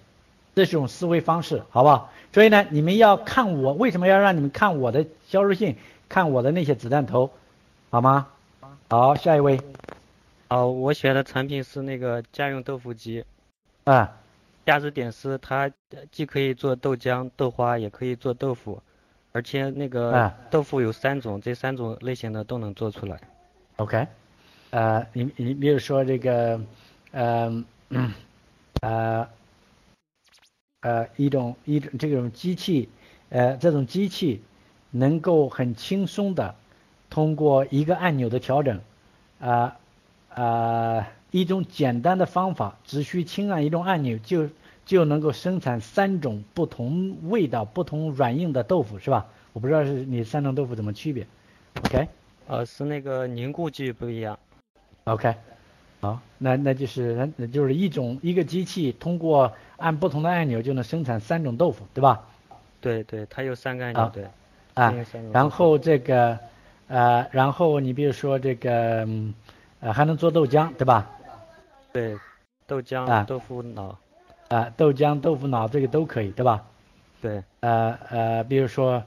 [0.55, 2.13] 这是种思维方式，好不好？
[2.33, 5.75] 所以呢，你们要看我为什么要让你们看我的销售信。
[6.09, 7.31] 看我的那些子弹头，
[7.91, 8.29] 好吗？
[8.89, 9.61] 好，下一位。
[10.49, 13.25] 哦，我选的产品是那个家用豆腐机。
[13.85, 14.17] 啊。
[14.67, 15.71] 价值点是它
[16.11, 18.83] 既可以做豆浆、豆花，也可以做豆腐，
[19.33, 23.21] 而且那个豆腐有三种，这三种类型的都能做出来。
[23.77, 24.07] OK。
[24.71, 26.61] 呃，你你比如说这个，
[27.11, 27.65] 呃，
[28.81, 29.29] 呃，
[30.81, 32.89] 呃，一种一种这种机器，
[33.29, 34.43] 呃，这种机器。
[34.97, 36.55] 能够很轻松的
[37.11, 38.81] 通过一个按钮的调整，
[39.41, 39.77] 啊
[40.33, 44.49] 啊一种简单的方法，只需轻按一种按钮就
[44.87, 49.27] 就能够生产三种不同味道、不同软硬的豆腐，是吧？
[49.53, 51.27] 我不知道是你三种豆腐怎么区别
[51.85, 52.07] ？OK？
[52.47, 54.39] 呃，是那个凝固剂不一样。
[55.05, 55.35] OK？
[56.01, 62.23] 好，那那就是那就是一种一个机器通过按不同的按钮就能生产三种豆腐，对吧？
[62.81, 64.25] 对对，它有三个按钮，对。
[64.75, 64.95] 啊，
[65.33, 66.39] 然后这个，
[66.89, 69.07] 呃，然后你比如说这个，
[69.81, 71.09] 呃，还能做豆浆，对吧？
[71.93, 72.19] 对，
[72.67, 73.97] 豆浆、豆腐脑，
[74.49, 76.65] 啊，豆浆、豆腐脑这个都可以，对吧？
[77.21, 77.43] 对。
[77.61, 79.03] 呃呃，比如说，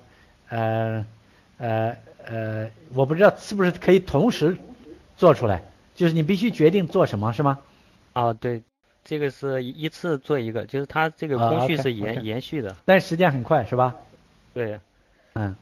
[0.50, 1.06] 呃
[1.58, 4.58] 呃呃，我不知道是不是可以同时
[5.18, 5.62] 做出来，
[5.94, 7.60] 就是你必须决定做什么是吗？
[8.14, 8.64] 啊，对，
[9.04, 13.94] 这个是一次做一个，就是它这个工序是延延续的，但时间很快是吧？
[14.54, 14.80] 对。
[15.38, 15.56] 嗯，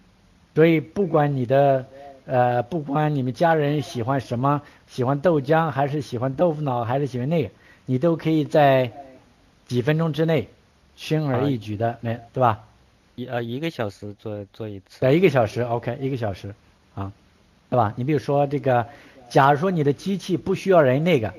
[0.56, 1.86] 所以不管你的
[2.26, 7.50] 呃，不管你们家人喜欢什么，喜欢豆浆还是喜欢豆腐脑还是喜欢那个，
[7.86, 8.90] 你都可以在
[9.68, 10.48] 几分钟之内
[10.96, 12.62] 轻而易举的，没对吧？
[13.16, 15.02] 一呃一个小时做做一次。
[15.02, 16.56] 在一个小时，OK，一个小时
[16.96, 17.12] 啊，
[17.70, 17.94] 对吧？
[17.98, 18.88] 你比如说这个，
[19.30, 21.34] 假如说你的机器不需要人那个，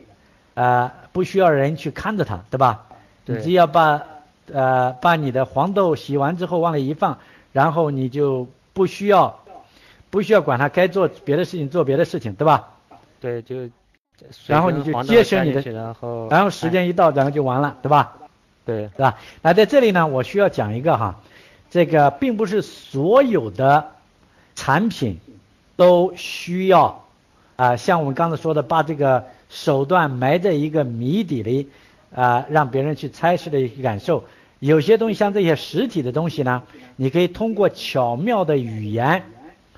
[0.54, 2.84] 呃，不需要人去看着它，对吧？
[3.24, 3.38] 对。
[3.38, 4.02] 你只要把
[4.52, 7.18] 呃把你的黄豆洗完之后往里一放。
[7.56, 9.40] 然后你就不需要，
[10.10, 12.68] 不需要管他该做别的事情，做别的事情，对吧？
[13.18, 13.70] 对，就。
[14.46, 18.16] 然后你就节省你的，然后然后时间一到，然后就完了，对吧？
[18.66, 19.18] 对，对吧？
[19.42, 21.20] 那在这里呢，我需要讲一个哈，
[21.70, 23.92] 这个并不是所有的
[24.54, 25.18] 产品
[25.76, 27.04] 都需要
[27.56, 31.68] 啊，像我们刚才说的，把这个手段埋在一个谜底里
[32.14, 34.24] 啊，让别人去猜是的一个感受。
[34.58, 36.62] 有些东西像这些实体的东西呢，
[36.96, 39.22] 你可以通过巧妙的语言，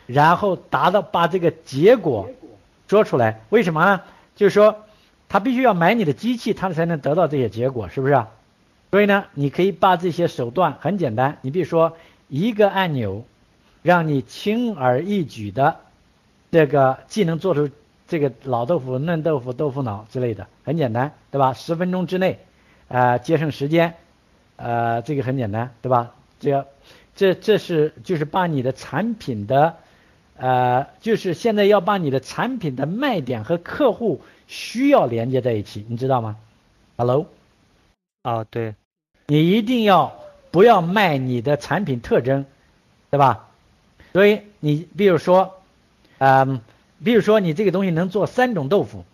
[0.06, 2.28] 然后达到把这个结果
[2.86, 3.40] 说出来。
[3.50, 4.00] 为什么呢？
[4.36, 4.84] 就是说，
[5.28, 8.24] 他必须要买你的机器，他才能得到这些结果，是不是？
[8.90, 11.96] 所以呢，你可以把这些手段很简单，你比如说
[12.28, 13.24] 一个按钮，
[13.82, 15.76] 让你轻而易举的
[16.52, 17.68] 这个既能做出
[18.06, 21.52] 这个老豆腐、嫩豆腐、豆腐脑之类的，很简单，对吧？
[21.52, 22.38] 十分钟之内，
[22.86, 23.94] 啊，节省时间。
[24.58, 26.14] 呃，这个很简单，对吧？
[26.40, 26.66] 这，
[27.14, 29.76] 这这是就是把你的产品的，
[30.36, 36.36] 呃，就是现在要把你的产品的卖点和客户需要连接在一起，你知道吗
[36.96, 37.26] ？Hello，
[38.22, 38.74] 啊，对，
[39.28, 40.18] 你一定要
[40.50, 42.44] 不要卖你的产品特征，
[43.10, 43.48] 对吧？
[44.12, 45.54] 所以你比如说，
[46.18, 46.60] 嗯，
[47.04, 49.04] 比如说你这个东西能做三种豆腐，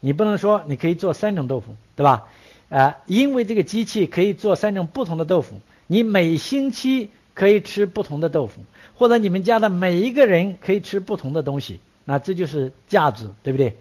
[0.00, 2.28] 你不能说你可以做三种豆腐，对吧？
[2.70, 8.62] 啊，因为这个机器可以做三种不同的豆腐，你每星期可以吃不同的豆腐，
[8.94, 13.76] 或者你们家的每一个人可以吃不同的东西，那这就是价值，对不对？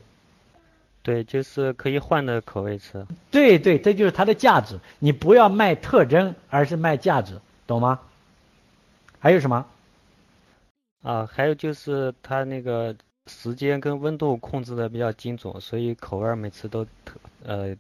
[1.04, 3.06] 对，就是可以换的口味吃。
[3.30, 4.80] 对对，这就是它的价值。
[4.98, 8.00] 你不要卖特征，而是卖价值，懂吗？
[9.20, 9.66] 还有什么？
[11.04, 12.96] 啊，还有就是它那个
[13.28, 17.14] 时间跟温度控制的比较精准，所以口味每次都特
[17.46, 17.76] 呃。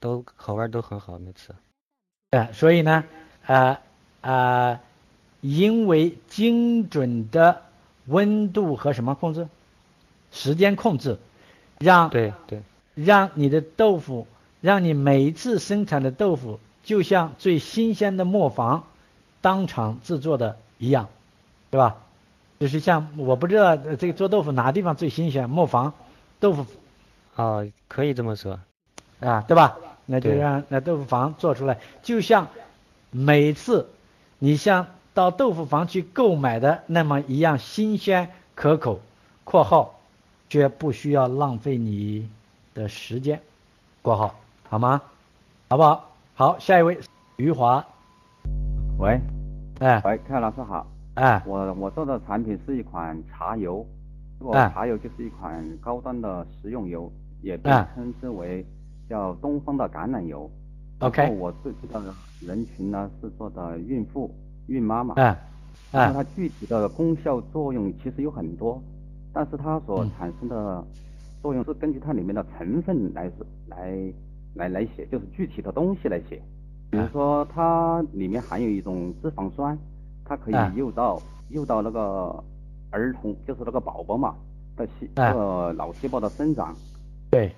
[0.00, 1.54] 都口味都很好，每次。
[2.30, 3.04] 对，所以呢，
[3.46, 3.78] 呃
[4.22, 4.80] 呃，
[5.40, 7.62] 因为精准的
[8.06, 9.48] 温度和什么控制，
[10.32, 11.18] 时间控制，
[11.78, 12.62] 让对对，
[12.94, 14.26] 让你的豆腐，
[14.60, 18.84] 让你每一次生产的豆腐就像最新鲜的磨坊
[19.40, 21.08] 当场制作的一样，
[21.70, 21.96] 对吧？
[22.58, 25.94] 就是像我不知道这个做豆腐哪地方最新鲜，磨坊
[26.38, 26.66] 豆腐。
[27.36, 28.60] 哦，可以这么说，
[29.20, 29.78] 啊，对吧？
[30.12, 32.48] 那就让那豆腐房做出来，就像
[33.12, 33.88] 每次
[34.40, 38.98] 你像到豆腐房去购买的那么一样新鲜可口，
[39.44, 40.00] 括号
[40.48, 42.28] 却不需要浪费你
[42.74, 43.40] 的时间，
[44.02, 44.34] 括号
[44.68, 45.00] 好吗？
[45.68, 46.10] 好不好？
[46.34, 46.98] 好，下一位
[47.36, 47.86] 余华，
[48.98, 49.20] 喂，
[49.78, 50.02] 哎。
[50.04, 51.40] 喂，凯老师好，哎。
[51.46, 53.86] 我我做的产品是一款茶油，
[54.40, 57.86] 这个哎茶油就是一款高端的食用油，也被哎。
[57.94, 58.66] 称之为
[59.10, 60.48] 叫东方的橄榄油。
[61.00, 62.00] OK 然后我自己的
[62.46, 64.30] 人群呢是做的孕妇、
[64.68, 65.14] 孕妈妈。
[65.16, 65.36] 哎
[65.92, 68.80] 哎那它具体的功效作用其实有很多，
[69.32, 70.84] 但是它所嗯产生的
[71.42, 73.28] 作用是根据它里面的成分来
[73.66, 74.12] 来
[74.54, 76.40] 来来写，就是具体的东西来写。
[76.90, 79.76] 比如哎说它里面含有一种脂肪酸，
[80.24, 82.44] 它可以哎诱导诱导那个
[82.90, 84.34] 儿童，就是那个宝宝嘛
[84.76, 86.76] 的细哎那个脑细胞的生长，
[87.30, 87.50] 对。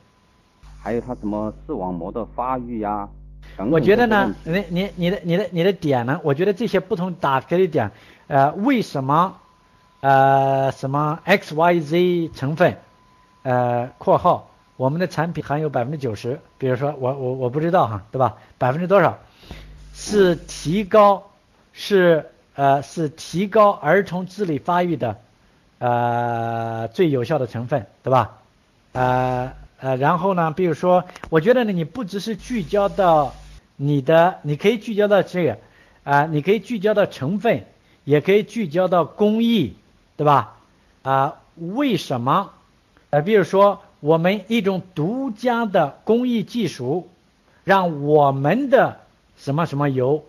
[0.83, 3.09] 还有它什么视网膜的发育呀、
[3.57, 7.91] 等等我觉得呢，你你你的你的你的点呢，我觉得这些不同打开的点，
[8.27, 9.37] 呃，为什么
[10.01, 12.77] 呃什么 X Y Z 成分，
[13.43, 18.37] 呃（括号我们的产品含有百分之九十），比如说我我我不知道哈，对吧？
[18.59, 19.19] 百分之多少
[19.95, 21.31] 是提高
[21.73, 25.17] 是呃是提高儿童智力发育的
[25.79, 28.39] 呃最有效的成分，对吧？
[28.93, 33.35] 呃呃，然后呢，比如说，我觉得呢，你不只是聚焦到
[33.75, 35.59] 你的，你可以聚焦到这个，
[36.05, 37.65] 啊、你可以聚焦到成分，
[38.05, 39.75] 也可以聚焦到工艺，
[40.17, 40.57] 对吧？
[41.03, 42.53] 啊、为什么？
[43.11, 47.11] 呃，比如说，我们一种独家的工艺技术，
[47.65, 49.01] 让我们的
[49.37, 50.25] 什么什么油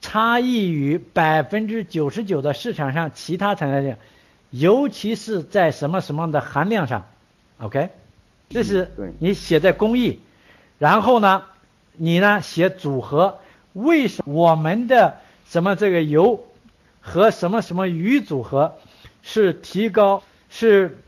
[0.00, 3.96] 差异于百分之九十九的市场上其他产业，
[4.50, 7.06] 尤其是在什么什么的含量上
[7.60, 7.90] ，OK，
[8.52, 10.20] 这是你写在工艺，
[10.78, 11.42] 然后呢，
[11.92, 13.38] 你呢写组合，
[13.72, 16.44] 为什么我们的什么这个油
[17.00, 18.74] 和什么什么鱼组合
[19.22, 20.98] 是提高是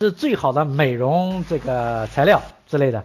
[0.00, 3.04] 是最好的美容这个材料之类的，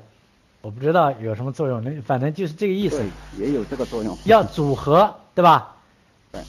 [0.62, 2.98] 我不知道有什么作用，那反正就是这个意思。
[3.38, 4.18] 对，也有这个作用。
[4.26, 5.76] 要组合，对吧？
[6.32, 6.42] 对。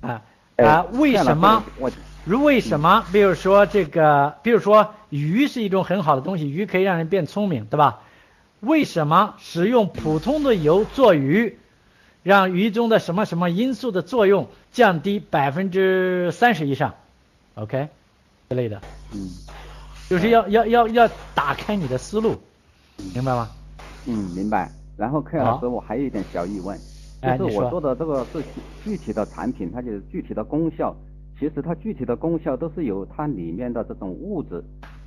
[0.00, 0.22] 啊
[0.56, 1.62] 哎啊，为什么？
[1.78, 1.90] 我
[2.26, 3.06] 如为什么？
[3.12, 8.00] 比如说这个，比如说鱼是一种很好的东西，鱼可以让人变聪明，对吧？
[8.58, 11.56] 为什么使用普通的油做鱼，
[12.24, 16.94] 让鱼中的什么什么因素的作用降低百分之三十以上
[17.54, 17.88] ？OK，
[18.48, 18.80] 之类的，
[19.14, 19.30] 嗯
[20.08, 22.34] 就是要要要要打开你的思路，
[23.14, 23.48] 明白吗？
[24.06, 24.68] 嗯，明白。
[24.96, 26.76] 然后 K 老师，我还有一点小疑问，
[27.38, 28.42] 就是我做的这个是
[28.84, 30.96] 具体的产品，它就是具体的功效，
[31.38, 34.62] 其实它具体的功效都是由它里面的这种物质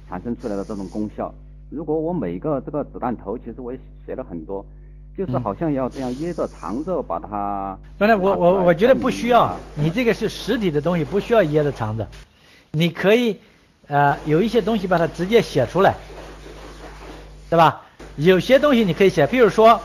[0.07, 1.33] 产生出来的这种功效。
[1.69, 4.65] 如果我每个这个子弹头，其实我也写了很多，
[5.17, 7.77] 就是嗯好像要这样掖着藏着把它。
[7.97, 12.07] 当然，我我我觉得不需要啊，你这个是实体的东西，不需要掖着藏着，
[12.71, 13.37] 你可以
[13.87, 15.95] 呃有一些东西把它直接写出来，
[17.49, 17.81] 对吧？
[18.17, 19.79] 有些东西你可以写，比如说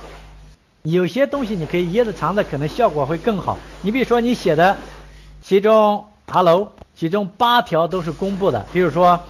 [0.82, 3.56] 有些东西你可以掖着藏着，可能效果会更好。
[3.82, 4.76] 你比如说你写的
[5.40, 9.22] 其中 hello，其中八条都是公布的，比如说啊、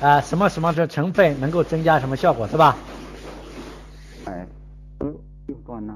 [0.00, 2.76] 呃什么什么的成分能够增加什么效果，是吧？
[4.26, 4.46] 哎，
[4.98, 5.06] 呃
[5.46, 5.94] 又断了。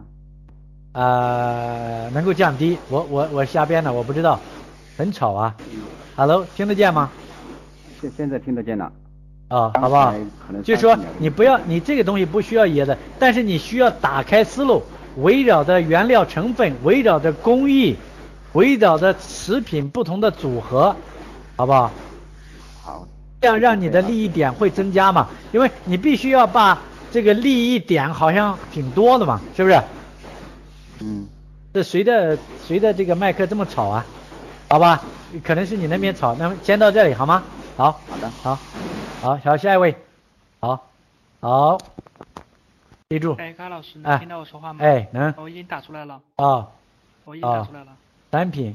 [0.93, 2.77] 呃，能够降低。
[2.91, 4.39] 我我我瞎编的，我不知道，
[4.97, 5.55] 很吵啊。
[6.17, 7.11] Hello，听得见吗？
[8.01, 8.93] 现现在听得见了。
[9.49, 10.15] 啊、刚好不好？
[10.65, 14.83] 就是说你不要，你这个东西不需要掖的，但是你需要打开思路，
[15.17, 17.97] 围绕着原料成分，围绕着工艺，
[18.53, 20.95] 围绕着食品不同的组合，
[21.57, 21.91] 好不好？
[22.83, 23.07] 好。
[23.41, 25.29] 这样让你的利益点会增加嘛？
[25.53, 26.79] 因为你必须要把
[27.11, 29.83] 这个利益点好像挺多的嘛，是不是？
[31.01, 31.27] 嗯。
[31.75, 34.05] 这谁的谁的这个麦克这么吵啊？
[34.69, 35.03] 好吧，
[35.43, 36.35] 可能是你那边吵。
[36.35, 37.43] 那么先到这里好吗？
[37.77, 37.93] 好。
[37.93, 38.31] 好的。
[38.43, 38.59] 好，
[39.23, 39.97] 好，好，下一位。
[40.61, 40.89] 好，
[41.41, 41.79] 好，
[43.09, 43.35] 记住。
[43.39, 44.81] 哎，高老师，哎能听到我说话吗？
[44.85, 45.33] 哎，能。
[45.39, 46.21] 我已经打出来了。
[46.37, 46.69] 啊。
[47.25, 47.93] 我已经打出来了。
[48.33, 48.75] 单品，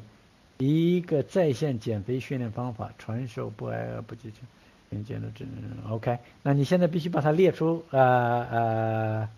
[0.59, 4.45] 一个在线减肥训练方法，传授不挨饿不饥饿，
[4.87, 5.93] 并监督智能。
[5.93, 9.29] OK，那你现在必须把它列出，呃呃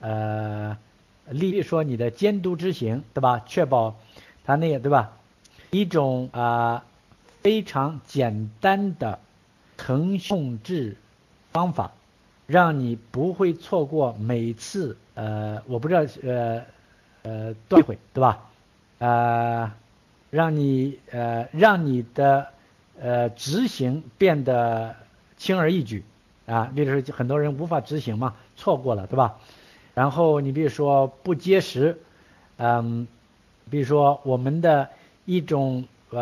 [0.00, 0.78] 呃，
[1.28, 3.44] 例如说你的监督执行，对吧？
[3.46, 3.94] 确保
[4.44, 5.12] 它那个，对吧？
[5.70, 6.84] 一种啊、
[7.40, 9.20] 非常简单的
[9.76, 10.96] 腾讯控制
[11.52, 11.92] 方法，
[12.48, 16.60] 让你不会错过每次呃，我不知道呃
[17.22, 18.49] 呃多一会，对吧？
[19.00, 19.72] 呃，
[20.30, 22.46] 让你呃让你的
[23.00, 24.94] 呃执行变得
[25.36, 26.04] 轻而易举
[26.46, 29.38] 啊，例如说很多人无法执行嘛，错过了，对吧？
[29.94, 31.98] 然后你比如说不结实，
[32.58, 33.08] 嗯，
[33.70, 34.88] 比如说我们的
[35.24, 36.20] 一种呃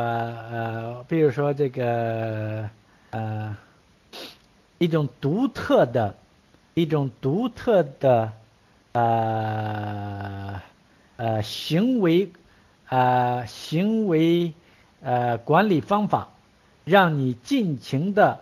[0.51, 2.69] 呃，比如说这个
[3.11, 3.57] 呃
[4.79, 6.15] 一种独特的、
[6.75, 8.33] 一种独特的
[8.93, 10.61] 呃
[11.17, 12.31] 呃行为
[12.89, 14.53] 呃行为
[15.03, 16.31] 呃管理方法，
[16.85, 18.41] 让你尽情的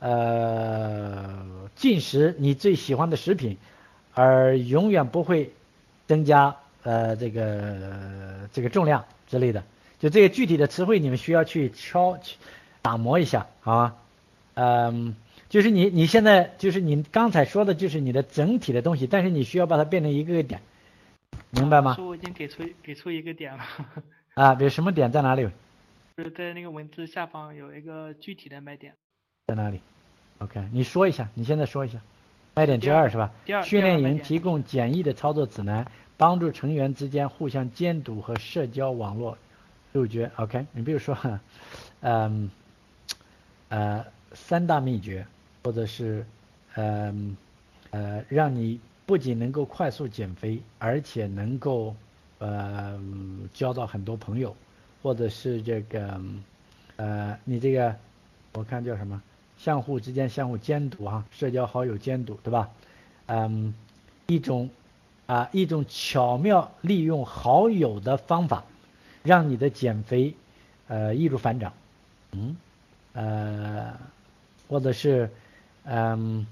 [0.00, 3.56] 呃进食你最喜欢的食品，
[4.12, 5.52] 而永远不会
[6.06, 9.62] 增加呃这个这个重量之类的。
[10.00, 12.36] 就这个具体的词汇，你们需要去敲去
[12.82, 13.94] 打磨一下，好吗？
[14.54, 15.16] 嗯，
[15.48, 20.60] 就是你你现在就是你刚才说的，就是你的整体的东西，但是你需要把它变成一个个点，
[21.54, 21.94] 明白吗？
[21.94, 23.64] 说我已经给出给出一个点了。
[24.34, 25.48] 啊，比如什么点在哪里？
[26.16, 28.94] 就是在那个文字下方有一个具体的卖点。
[29.46, 29.80] 在哪里
[30.38, 31.98] ？OK，你说一下，你现在说一下。
[32.54, 33.30] 卖点之二是吧？
[33.44, 33.62] 第二。
[33.62, 35.86] 训练营提供简易的操作指南，
[36.16, 39.36] 帮助成员之间互相监督和社交网络
[39.92, 40.30] 入觉。
[40.36, 41.16] OK，你比如说，
[42.00, 42.50] 嗯，
[43.68, 44.04] 呃。
[44.36, 45.24] 三大秘诀，
[45.62, 46.26] 或者是，
[46.74, 47.36] 嗯，
[47.92, 51.94] 呃，让你不仅能够快速减肥，而且能够，
[52.38, 53.00] 呃，
[53.52, 54.54] 交到很多朋友，
[55.02, 56.20] 或者是这个，
[56.96, 57.94] 呃，你这个，
[58.54, 59.20] 我看叫什么，
[59.58, 62.70] 相互之间相互监督啊，社交好友监督，对吧？
[63.26, 63.74] 嗯，
[64.26, 64.70] 一种，
[65.26, 68.64] 啊，一种巧妙利用好友的方法，
[69.22, 70.34] 让你的减肥，
[70.88, 71.72] 呃，易如反掌，
[72.32, 72.56] 嗯，
[73.12, 73.94] 呃。
[74.66, 75.30] 或者是，
[75.84, 76.46] 嗯，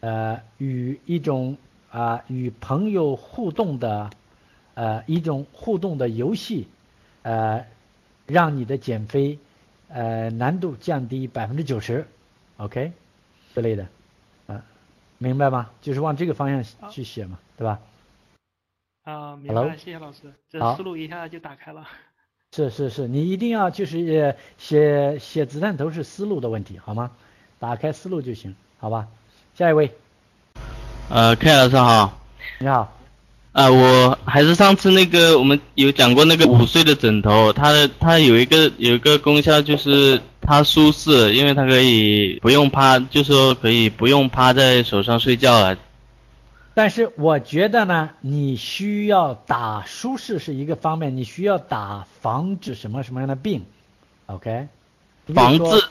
[0.00, 1.56] 呃，与一种
[1.90, 4.10] 啊与朋友互动的，
[4.74, 6.68] 呃一种互动的游戏，
[7.22, 7.66] 呃，
[8.26, 9.38] 让你的减肥
[9.88, 12.06] 呃难度降低百分之九十
[12.58, 12.92] ，OK，
[13.54, 13.86] 之类的，
[14.46, 14.64] 啊，
[15.18, 15.70] 明白吗？
[15.82, 17.80] 就是往这个方向去写嘛，对吧？
[19.02, 21.88] 啊，明白，谢谢老师，这思路一下就打开了。
[22.52, 27.10] 是是是，你一定要就是写写子弹头是思路的问题，好吗？
[27.58, 29.08] 打开思路就行，好吧？
[29.54, 29.92] 下一位。
[31.10, 32.20] 呃，K 老师好。
[32.60, 32.96] 你好。
[33.50, 45.76] 啊，我还是上次那个我们有讲过那个午睡的枕头，它的它有一个有一个功效就是它舒适，因为它可以不用趴，就说可以不用趴在手上睡觉了。
[46.74, 53.64] 但是我觉得呢，你需要打舒适是一个方面，你需要打防止什么什么样的病
[54.26, 54.68] ，OK？
[55.34, 55.84] 防治。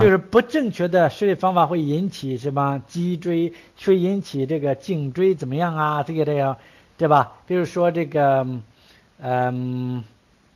[0.00, 3.52] 就是不正确的睡方法会引起什么脊椎，
[3.84, 6.02] 会引起这个颈椎怎么样啊？
[6.02, 6.56] 这个这样，
[6.96, 7.32] 对吧？
[7.46, 8.46] 比如说这个，
[9.20, 10.04] 嗯，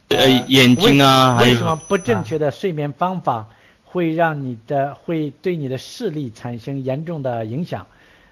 [0.09, 3.47] 呃，眼睛啊，还有什么不正确的睡眠方法
[3.85, 7.87] 会让你的会对你的视力产生严重的影响？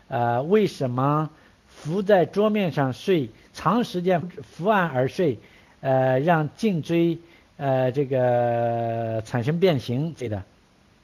[0.09, 1.31] 呃，为什么
[1.69, 5.39] 伏在桌面上睡，长时间伏案而睡，
[5.81, 7.19] 呃，让颈椎
[7.57, 10.43] 呃这个产生变形对的？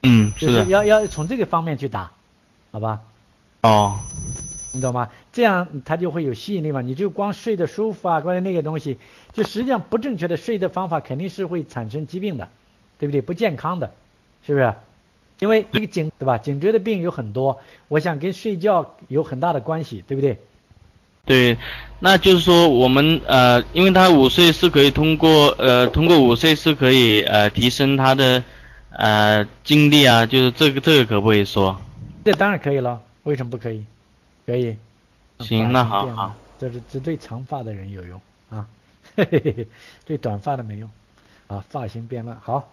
[0.05, 2.11] 嗯，就是要要从这个方面去打，
[2.71, 3.01] 好吧？
[3.61, 3.99] 哦，
[4.71, 5.09] 你懂吗？
[5.33, 6.81] 这样它就会有吸引力嘛。
[6.81, 8.99] 你就光睡得舒服啊，关于那个东西，
[9.33, 12.47] 就实际上不正确的睡的方法肯定是会产生疾病的，
[12.99, 13.21] 对不对？
[13.21, 13.91] 不健康的，
[14.45, 14.73] 是不是？
[15.39, 16.37] 因为这个颈对吧？
[16.37, 20.37] 颈椎的病有很多，我想跟睡觉有很大的关系，对不对？
[21.25, 21.57] 对，
[21.99, 28.43] 那就是说我们呃，因为他午睡是可以通过呃，通过午睡是可以呃提升他的。
[28.97, 31.79] 呃，经历啊，就是这个这个可不可以说？
[32.23, 33.83] 这当然可以了，为什么不可以？
[34.45, 34.77] 可以。
[35.39, 36.35] 行，那好好。
[36.57, 38.65] 这是只对长发的人有用啊，
[39.17, 39.67] 嘿嘿嘿，
[40.05, 40.89] 对短发的没用
[41.47, 41.65] 啊。
[41.69, 42.71] 发型变乱，好，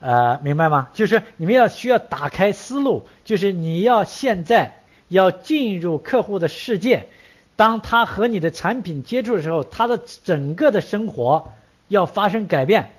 [0.00, 0.88] 呃，明白吗？
[0.92, 7.06] 就是你们要需要打开思路，就是你要现在要进入客户的世界，
[7.54, 11.52] 当他和你的产品接触的时候，他的整个的生活
[11.86, 12.90] 要发生改变。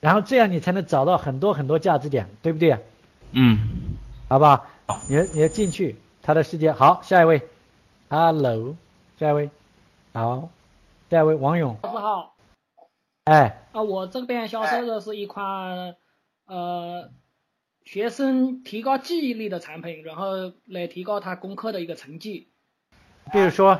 [0.00, 2.78] 然后这样你才能找到很多很多价值点，对不对？
[3.32, 3.58] 嗯，
[4.28, 4.66] 好不好，
[5.08, 6.72] 你你要进去他的世界。
[6.72, 7.42] 好，下一位
[8.08, 8.76] ，Hello，
[9.18, 9.50] 下一位，
[10.14, 10.48] 好，
[11.10, 11.76] 下一位王勇。
[11.82, 12.34] 老师好。
[13.24, 13.62] 哎。
[13.72, 15.94] 啊，我这边销售的是一款
[16.46, 17.10] 呃
[17.84, 22.48] 学生提高记忆力的产品，然后来提高他功课的一个成绩。
[23.30, 23.78] 比如说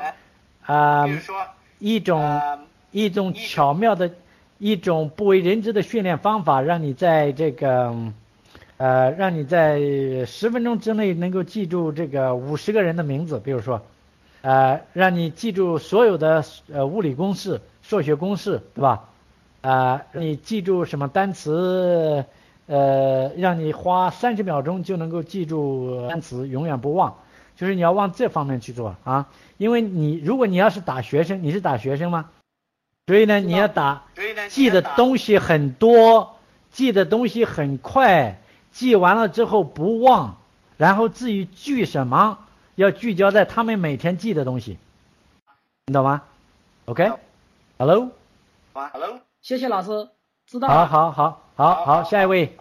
[0.67, 1.35] 啊，比如说
[1.79, 2.41] 一种
[2.91, 4.11] 一种巧妙的。
[4.61, 7.95] 一种不为人知的训练方法，让你在这个，
[8.77, 9.79] 呃，让你在
[10.27, 13.41] 十分钟之内能够记住这个五十个人的名字。
[13.43, 13.81] 比如说，
[14.41, 19.09] 呃，让你记住所有的呃物理公式、数学公式，对吧？
[19.61, 22.23] 啊，你记住什么单词？
[22.67, 27.15] 呃，让你花三十秒钟就能够记住单词，永远不忘。
[27.55, 32.29] 就是你要往这方面去做啊，因为你如果你要是打学生，你是打学生吗？
[33.07, 34.05] 所以呢，你要打，
[34.51, 36.35] 记的东西很多，
[36.71, 38.37] 记的东西很快，
[38.73, 40.35] 记完了之后不忘，
[40.75, 42.37] 然后至于聚什么，
[42.75, 44.77] 要聚焦在他们每天记的东西，
[45.85, 46.23] 你懂吗
[46.83, 48.09] ？OK，Hello，
[48.73, 50.09] 好，Hello，谢谢老师，
[50.45, 52.57] 知道好好好好好，下一位，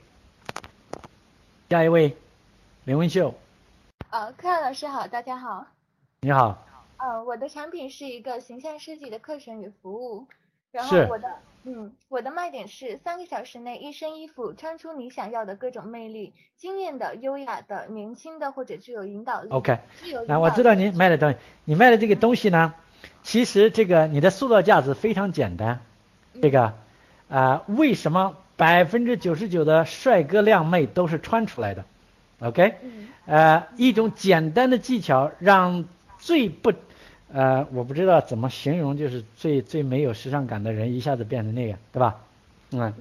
[1.69, 2.17] 下一位，
[2.85, 3.35] 林文秀。
[4.11, 5.67] 呃，柯老师好，大家好。
[6.21, 6.57] 你好。
[6.99, 10.27] 呃，我的产品是一个形象设计的课程与服务，
[10.73, 11.29] 然后我的
[11.65, 19.51] 嗯，我的卖点是三个小时内一身衣服穿出你想要的各种魅力，惊艳的、优雅的、年轻的或者具有引导力。
[19.51, 19.79] OK，
[20.27, 22.73] 那我知道你卖的东西，你卖的这个东西呢，
[23.23, 25.81] 其实这个你的塑造价值非常简单，
[26.41, 26.73] 这个
[27.29, 31.85] 啊，为什么百分之九十九的帅哥靓妹都是穿出来的
[32.41, 32.77] ？OK，
[33.27, 35.85] 呃，一种简单的技巧让
[36.19, 36.73] 最不。
[37.33, 42.17] 呃，我不知道怎么形容，就是最最没有时尚感的人一下子变成那个，对吧？
[42.73, 42.93] 嗯，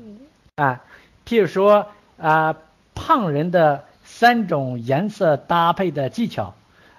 [0.55, 0.81] 啊，
[1.27, 2.55] 譬如说啊，
[2.93, 6.53] 胖人的三种颜色搭配的技巧，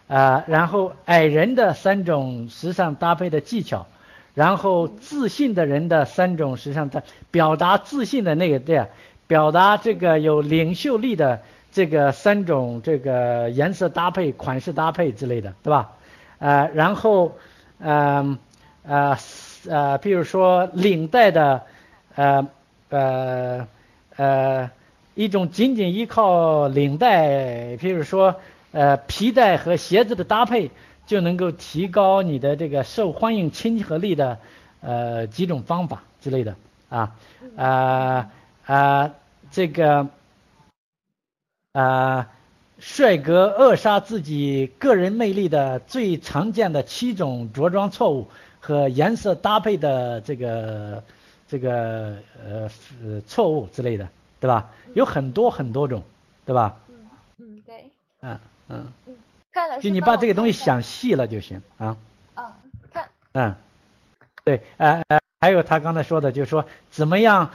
[0.08, 3.86] 啊，然后矮人的三种时尚搭配的技巧，
[4.34, 8.86] 然后自信的人的三种时尚的表达自信的那个对，
[9.26, 15.92] 表达这个有领袖力的这个三种这个颜色搭配、款式搭配之类的，对吧？
[16.40, 17.36] 呃，然后，
[17.78, 18.38] 呃，
[18.82, 19.16] 呃，
[19.68, 21.62] 呃，比如说领带的，
[22.14, 22.48] 呃，
[22.88, 23.68] 呃，
[24.16, 24.70] 呃，
[25.14, 27.28] 一种仅仅依靠领带，
[27.76, 28.34] 譬如说，
[28.72, 30.70] 呃，皮带和鞋子的搭配，
[31.06, 34.38] 就能够提高你的这个受欢迎亲和力的，
[34.80, 36.56] 呃，几种方法之类的，
[36.88, 37.12] 啊，
[37.56, 38.30] 啊，
[38.64, 39.10] 啊，
[39.50, 40.08] 这个，
[41.72, 42.26] 啊。
[42.80, 48.26] 帅哥扼杀自己个人魅力的最常见的七种着装错误
[48.58, 51.04] 和颜色搭配的这个
[51.46, 52.70] 这个呃
[53.26, 54.08] 错误之类的，
[54.40, 54.70] 对吧？
[54.94, 56.02] 有很多很多种，
[56.46, 56.74] 对吧？
[56.88, 56.96] 嗯
[57.38, 57.90] 嗯对。
[58.22, 58.86] 嗯嗯。
[59.06, 59.14] 嗯，
[59.52, 59.78] 看了。
[59.80, 61.96] 就你把这个东西想细了就行啊。
[62.34, 62.56] 啊，
[62.90, 63.08] 看。
[63.32, 63.54] 嗯，
[64.42, 67.50] 对，呃呃，还有他刚才说的，就是说怎么样。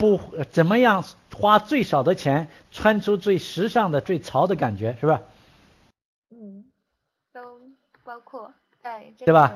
[0.00, 0.18] 不
[0.50, 5.20] 怎么样，花最少的钱穿出最时尚的、最潮的感觉，是吧？
[6.30, 6.64] 嗯，
[7.34, 7.40] 都
[8.02, 8.50] 包括
[8.82, 9.52] 在对吧？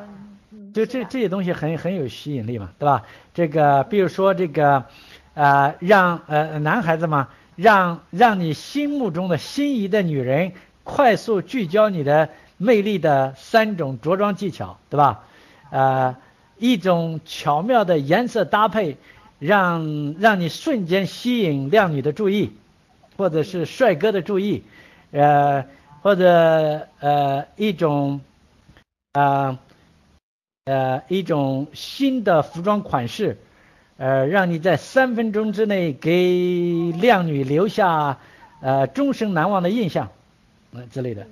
[0.74, 3.05] 就这这些东西很很有吸引力嘛，对吧？
[3.32, 4.84] 这个比如说这个
[5.32, 12.28] 呃，让呃男孩子嘛，让让你心目中的心仪的女人快速聚焦你的
[12.59, 15.24] 魅力的三种着装技巧，对吧？
[15.70, 16.16] 呃，
[16.59, 18.99] 一种巧妙的颜色搭配。
[19.39, 22.53] 让让你瞬间吸引靓女的注意，
[23.16, 24.62] 或者是帅哥的注意，
[25.11, 25.66] 呃，
[26.03, 28.20] 或者呃一种
[29.12, 29.59] 啊
[30.64, 33.37] 呃一种新的服装款式，
[33.97, 38.18] 呃，让你在三分钟之内给靓女留下
[38.61, 40.11] 呃终生难忘的印象，
[40.72, 41.26] 呃之类的，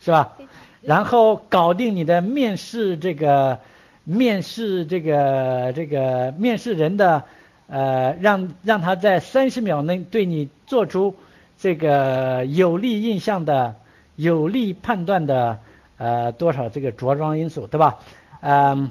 [0.00, 0.36] 是吧？
[0.80, 3.58] 然后搞定你的面试这个。
[4.04, 7.24] 面试这个这个面试人的，
[7.68, 11.14] 呃，让让他在三十秒内对你做出
[11.58, 13.76] 这个有利印象的、
[14.16, 15.58] 有利判断的，
[15.98, 17.98] 呃，多少这个着装因素，对吧？
[18.40, 18.90] 嗯，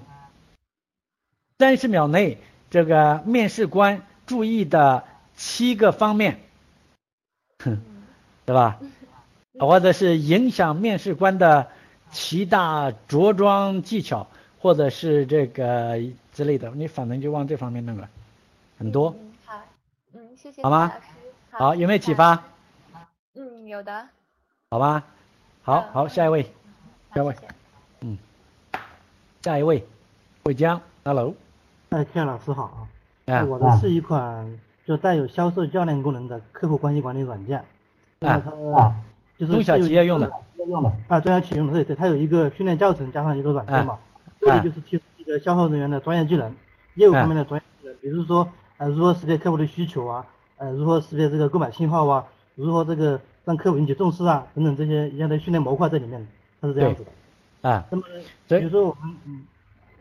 [1.57, 2.37] 三十秒内
[2.69, 5.03] 这个面试官注意的
[5.35, 6.39] 七个方面，
[7.63, 7.81] 哼，
[8.45, 8.79] 对吧？
[9.59, 11.67] 或者是影响面试官的
[12.11, 14.27] 七大着装技巧。
[14.61, 15.97] 或者是这个
[16.33, 18.07] 之类的，你反正就往这方面弄了，
[18.77, 19.15] 很多。
[19.45, 19.61] 好，
[20.13, 20.61] 嗯，谢谢。
[20.61, 20.91] 好吗？
[21.51, 22.43] 好，有没有启发？
[23.35, 24.05] 嗯，有的。
[24.69, 25.03] 好吧，
[25.63, 26.43] 好好，下一位，
[27.15, 27.35] 下一位，
[28.01, 28.17] 嗯，
[29.41, 29.87] 下一位，
[30.43, 31.33] 魏江，Hello。
[31.89, 32.87] 哎，天老师好
[33.25, 33.43] 啊。
[33.45, 37.63] 我的是一款就带有销售教练功能的客户关系管理软件。
[38.19, 38.43] 啊。
[39.37, 40.29] 就是中小企业用的。
[40.67, 40.91] 用的。
[41.07, 43.97] 啊，中小企业用的，对对，它有一个训练教程加上一个软件嘛。
[44.39, 46.53] 这个就是提升一个销售人员的专业技能，
[46.95, 50.25] 业务方面的专业技能，比如说呃如何识别客户的需求啊，
[50.57, 52.25] 呃如何识别这个购买信号啊，
[52.55, 56.25] 如何这个让客户引起重视啊，等等这些一样的训练模块在里面，
[56.61, 57.69] 它是这样子的。
[57.69, 57.85] 啊。
[57.89, 58.03] 那么
[58.47, 59.43] 比如说我们嗯，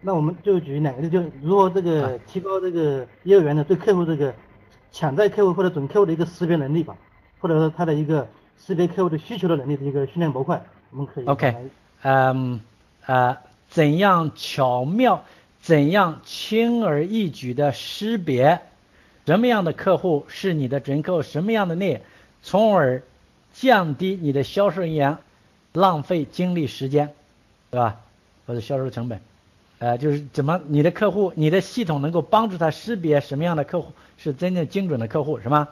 [0.01, 4.33] 那我们就举两个例，就如何这个提高这个业务员的对客户这个
[4.93, 6.97] 潜在客户或者准客户的一个识别能力吧，
[7.41, 11.25] 或者说他的一个识别客户的需求的能力的一个训练模块，我们可以。
[11.25, 11.55] OK，
[12.03, 12.61] 嗯
[13.05, 13.37] 啊。
[13.69, 15.25] 怎样巧妙、
[15.61, 18.61] 怎样轻而易举的识别
[19.27, 22.03] 什么样的客户是你的准客户，什么样的内，
[22.43, 23.03] 从而
[23.53, 25.19] 降低你的销售人员
[25.73, 27.13] 浪费精力时间，
[27.71, 28.01] 对吧？
[28.47, 29.21] 或者销售成本，
[29.79, 35.69] 呃，就是怎么你的客户、你的系统能够帮助他识别什么样的客户是真正精准的客户，是吗？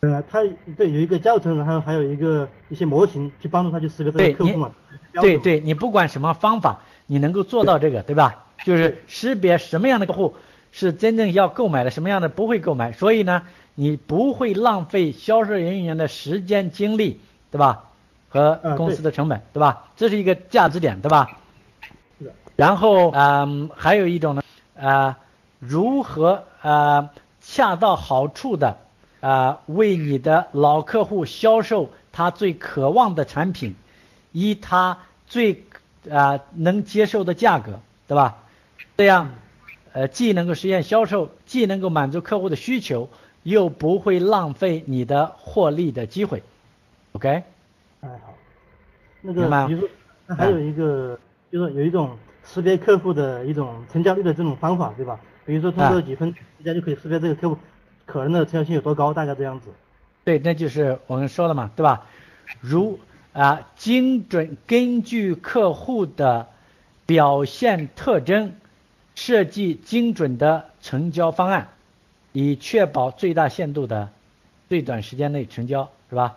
[0.00, 0.40] 呃，它
[0.76, 4.70] 对有一个教程，然后还有一个一些模型去帮助他去识别这个客户嘛。
[5.14, 8.44] 对对，你不管什么方法，你能够做到这个，对吧？
[8.64, 10.36] 就是识别什么样的客户
[10.70, 12.92] 是真正要购买的，什么样的不会购买。
[12.92, 13.42] 所以呢，
[13.74, 17.86] 你不会浪费销售人员的时间精力，对吧？
[18.28, 19.88] 和公司的成本，对吧？
[19.96, 21.36] 这是一个价值点，对吧？
[22.54, 24.42] 然后，嗯，还有一种呢，
[24.76, 25.16] 呃，
[25.58, 28.76] 如何呃恰到好处的。
[29.20, 33.74] 啊，为你的老客户销售他最渴望的产品，
[34.32, 34.96] 以他
[35.26, 35.66] 最
[36.08, 38.38] 啊能接受的价格，对吧？
[38.96, 39.30] 这样，
[39.92, 43.08] 呃，既能够实现销售，既能够满足客户的需求，
[43.42, 46.42] 又不会浪费你的获利的机会。
[47.12, 47.42] OK？
[48.00, 48.34] 哎好，
[49.20, 49.88] 那个比如说，
[50.26, 51.18] 那还有一个，
[51.50, 55.18] 就是有一种识别客户的一种成交率的这种方法，对吧？
[55.44, 56.28] 比如说通过几分
[56.58, 57.58] 时间就可以识别这个客户。
[58.06, 59.14] 可能的成交性有多高？
[59.14, 59.70] 大概这样子。
[60.24, 62.04] 对，那就是我们说了嘛，对吧？
[62.60, 62.98] 如
[63.32, 66.48] 啊，精准根据客户的
[67.06, 68.54] 表现特征，
[69.14, 71.68] 设计精准的成交方案，
[72.32, 74.10] 以确保最大限度的
[74.68, 76.36] 最短时间内成交，是吧？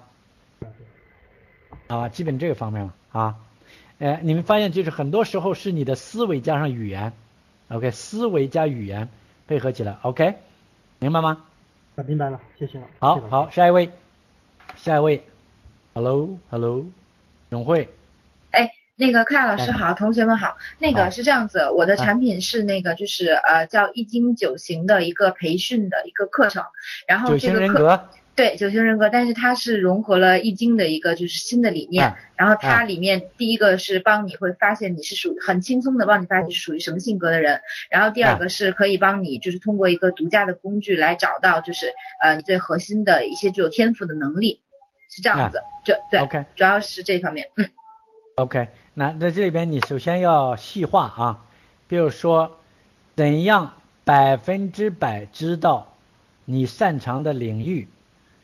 [1.87, 3.35] 啊，基本这个方面了啊。
[3.99, 7.13] 哎，你们发现就是很多时候是你的思维加上语言
[7.69, 9.09] ，OK，思维加语言
[9.47, 10.35] 配合起来，OK，
[10.99, 11.43] 明白吗？
[11.95, 12.87] 啊明白了，谢谢了。
[12.99, 13.89] 好好，下一位，
[14.75, 15.23] 下一位
[15.93, 16.85] ，Hello，Hello，
[17.49, 17.89] 永慧。
[18.51, 20.57] 哎，那个克亚老师好，同学们好。
[20.79, 26.63] 那个是这样子，我的产品是那个就是呃叫易经九型的一个培训的一个课程，
[27.07, 28.09] 然后这个课。
[28.35, 44.61] 对九型人格，但是它是融合了易经的一个就是新的理念，然后它里面第一个是帮你会发现你是属很轻松的帮你发现是属于什么性格的人，然后第二个是可以帮你就是通过一个独家的工具来找到就是呃你最核心的一些具有天赋的能力，
[45.15, 47.69] 是这样子，这对，OK，主要是这方面，嗯
[48.37, 51.45] ，OK，那在这里边你首先要细化啊，
[51.87, 52.57] 比如说
[53.15, 55.93] 怎样百分之百知道
[56.45, 57.87] 你擅长的领域。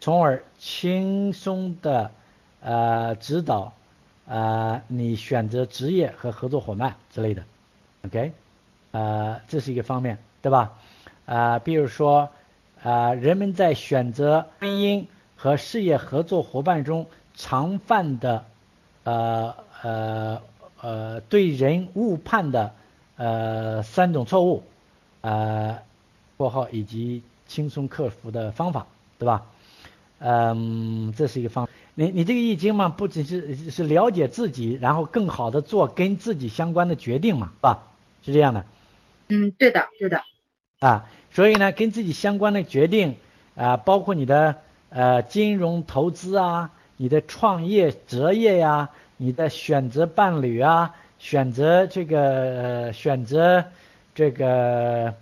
[0.01, 2.11] 从而轻松的
[2.61, 3.74] 呃指导
[4.28, 7.43] 呃你选择职业和合作伙伴之类的
[8.05, 8.32] ，OK，
[8.91, 10.72] 呃这是一个方面，对吧？
[11.26, 12.30] 啊，比如说
[12.82, 15.05] 啊人们在选择婚姻
[15.42, 18.44] 和事业合作伙伴中常犯的
[19.06, 20.42] 呃呃
[20.82, 22.74] 呃对人误判的
[23.16, 24.64] 呃三种错误，
[25.22, 25.80] 呃
[26.36, 28.86] 括号以及轻松克服的方法，
[29.18, 29.46] 对吧？
[30.20, 31.70] 嗯，这是一个方。
[31.96, 37.84] 你你这个易经嘛，不仅是是了解自己，然后更好的做跟自己相关的决定嘛，是吧？
[38.24, 38.66] 是这样的。
[39.30, 40.22] 嗯，对的，对的。
[40.80, 43.16] 啊，所以呢，跟自己相关的决定
[43.56, 44.58] 啊，包括你的
[44.90, 53.64] 呃金融投资啊，你的创业择业呀，你的选择伴侣啊，选择这个选择
[54.14, 55.14] 这个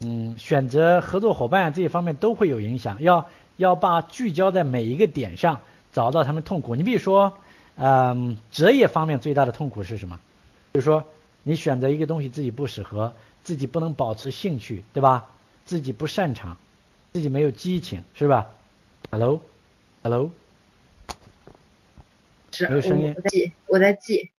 [0.00, 3.02] 嗯选择合作伙伴这些方面都会有影响。
[3.02, 3.28] 要。
[3.58, 5.60] 要把聚焦在每一个点上，
[5.92, 6.76] 找到他们痛苦。
[6.76, 7.36] 你比如说，
[7.74, 10.20] 嗯，择业方面最大的痛苦是什么？
[10.74, 11.02] 就是说，
[11.42, 15.26] 你选择一个东西自己不适合，自己不能保持兴趣，对吧？
[15.64, 16.56] 自己不擅长，
[17.12, 18.46] 自己没有激情，是吧
[19.10, 20.30] ？Hello，Hello，
[22.52, 23.14] 是，没有声音。
[23.16, 24.30] 我在记，我在记。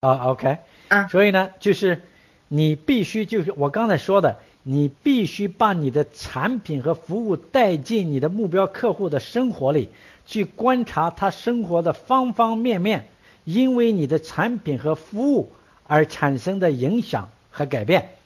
[0.00, 0.58] 啊，OK。
[0.88, 1.08] 啊。
[1.08, 2.02] 所以呢，就是
[2.48, 4.38] 你必须就是我刚才说的。
[4.68, 9.90] 你必须把你的产品和服务带进你的目标客户的生活里，
[10.26, 13.06] 去观察他生活的方方面面，
[13.44, 15.52] 因为你的产品和服务
[15.86, 18.16] 而产生的影响和改变，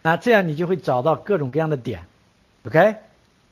[0.00, 2.06] 那这样你就会找到各种各样的点
[2.62, 2.94] ，OK？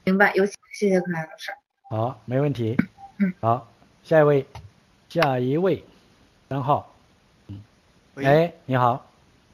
[0.05, 1.51] 明白，有请谢谢可爱老师。
[1.89, 2.77] 好，没问题。
[3.19, 3.33] 嗯。
[3.41, 3.69] 好，
[4.03, 4.45] 下一位，
[5.09, 5.85] 下一位，
[6.49, 6.93] 三号。
[7.47, 7.63] 嗯。
[8.17, 9.07] 哎，你好。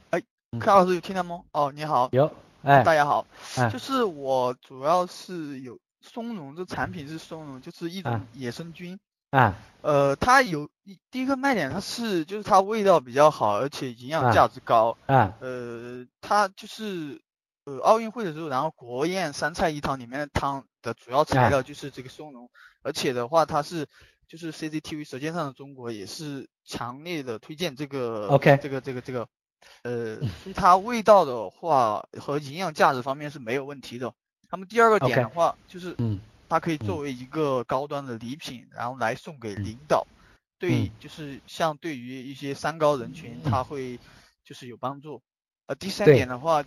[0.08, 0.22] 哎，
[0.58, 1.42] 柯老师有听到吗？
[1.52, 2.08] 哦，你好。
[2.12, 2.32] 有。
[2.62, 3.26] 哎，大家好，
[3.70, 8.98] 就是我主要是有松茸这产品是松茸，就是一种野生菌。
[9.30, 14.96] 啊，呃，它有一第一个卖点，它是就是它味道比较好，而且营养价值高。
[15.04, 17.20] 啊，呃，它就是
[17.64, 22.50] 呃奥运会的时候，然后国宴三菜一汤里面的汤的主要材料就是这个松茸，
[22.82, 23.86] 而且的话它是
[24.28, 29.28] 就是 CCTV 舌尖上的中国也是强烈的推荐这个 OK 这个这个这个。
[29.84, 30.18] 呃，
[30.56, 34.12] 它味道的话和营养价值方面是没有问题的。
[34.50, 36.96] 那么第二个点的话，就是，嗯，它可以作。
[36.98, 40.04] 为一个高端的礼品，然后来送给领导，
[40.58, 43.62] 对，就是像对于一些三高人群，它。
[43.62, 43.98] 会
[44.44, 45.22] 就是有帮助。
[45.66, 46.64] 呃，第三点的话，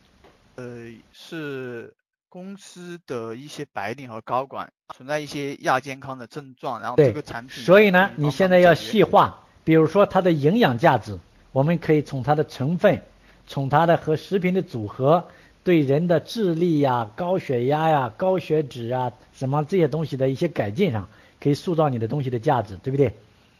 [0.55, 1.93] 呃，是
[2.35, 7.63] 公司的一些白领和高管存在一些亚健康的症状，然后这个产品。
[7.63, 11.17] 所以呢，你现在要细化，比如说它的营养价值，
[11.53, 13.01] 我们可以从它的成分，
[13.47, 15.29] 从它的和食品的组合，
[15.63, 21.07] 对人的智力呀、高血压呀、高血脂啊什么这些东西的一些改进上，
[21.39, 23.15] 可以塑造你的东西的价值，对不对？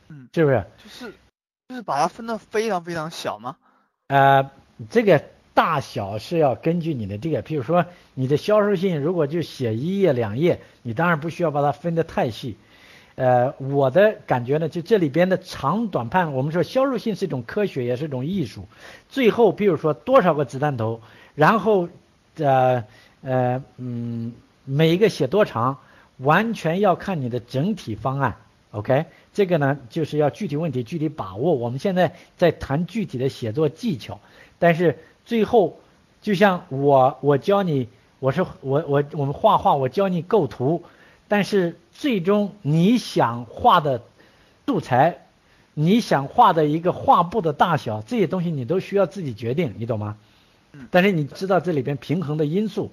[0.10, 0.66] 嗯，是不是？
[0.84, 1.14] 就是
[1.70, 3.56] 就是把它分的非常非常小吗？
[4.08, 4.52] 呃，
[4.90, 5.24] 这个。
[5.56, 12.58] 大小是要根据你的这个，譬如说你的销售信如果就写一页两页，你当然不需要把它分得太细。
[13.16, 18.68] 呃，我的感觉呢，就这里边的长短判，我们说销售信是一种科学，也是一种艺术。
[19.08, 21.00] 最后，比如说多少个子弹头，
[21.36, 21.88] 然后
[22.38, 22.84] 呃
[23.22, 24.34] 呃嗯，
[24.66, 25.78] 每一个写多长，
[26.18, 28.36] 完全要看你的整体方案。
[28.72, 31.54] OK，这个呢就是要具体问题具体把握。
[31.54, 34.20] 我们现在在谈具体的写作技巧，
[34.60, 34.98] 但是。
[35.26, 35.80] 最后，
[36.22, 37.88] 就像我我教你，
[38.20, 40.84] 我是我我我们画画，我教你构图，
[41.28, 44.02] 但是最终你想画的
[44.68, 45.26] 素材，
[45.74, 50.18] 你想画的一个画布的大小，这些东西你都需要自己决定，你懂吗？
[50.92, 52.92] 但是你知道这里边平衡的因素，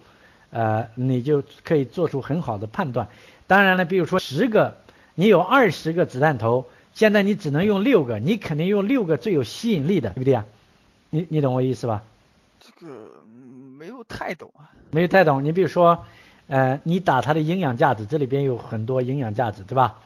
[0.50, 3.08] 呃，你就可以做出很好的判断。
[3.46, 4.76] 当然了，比如说十个，
[5.14, 10.46] 你有二十个子弹头，现在你只能用六个，你肯定用六个最有吸引力的，对不对啊？
[11.10, 12.04] 你你懂我意思吧？
[12.64, 13.24] 这个
[13.76, 15.42] 没有太懂啊，没有太懂。
[15.42, 16.06] 你比如说，
[16.46, 19.98] 呃，你打它的营养价值，这里边有很多营养价值，对吧？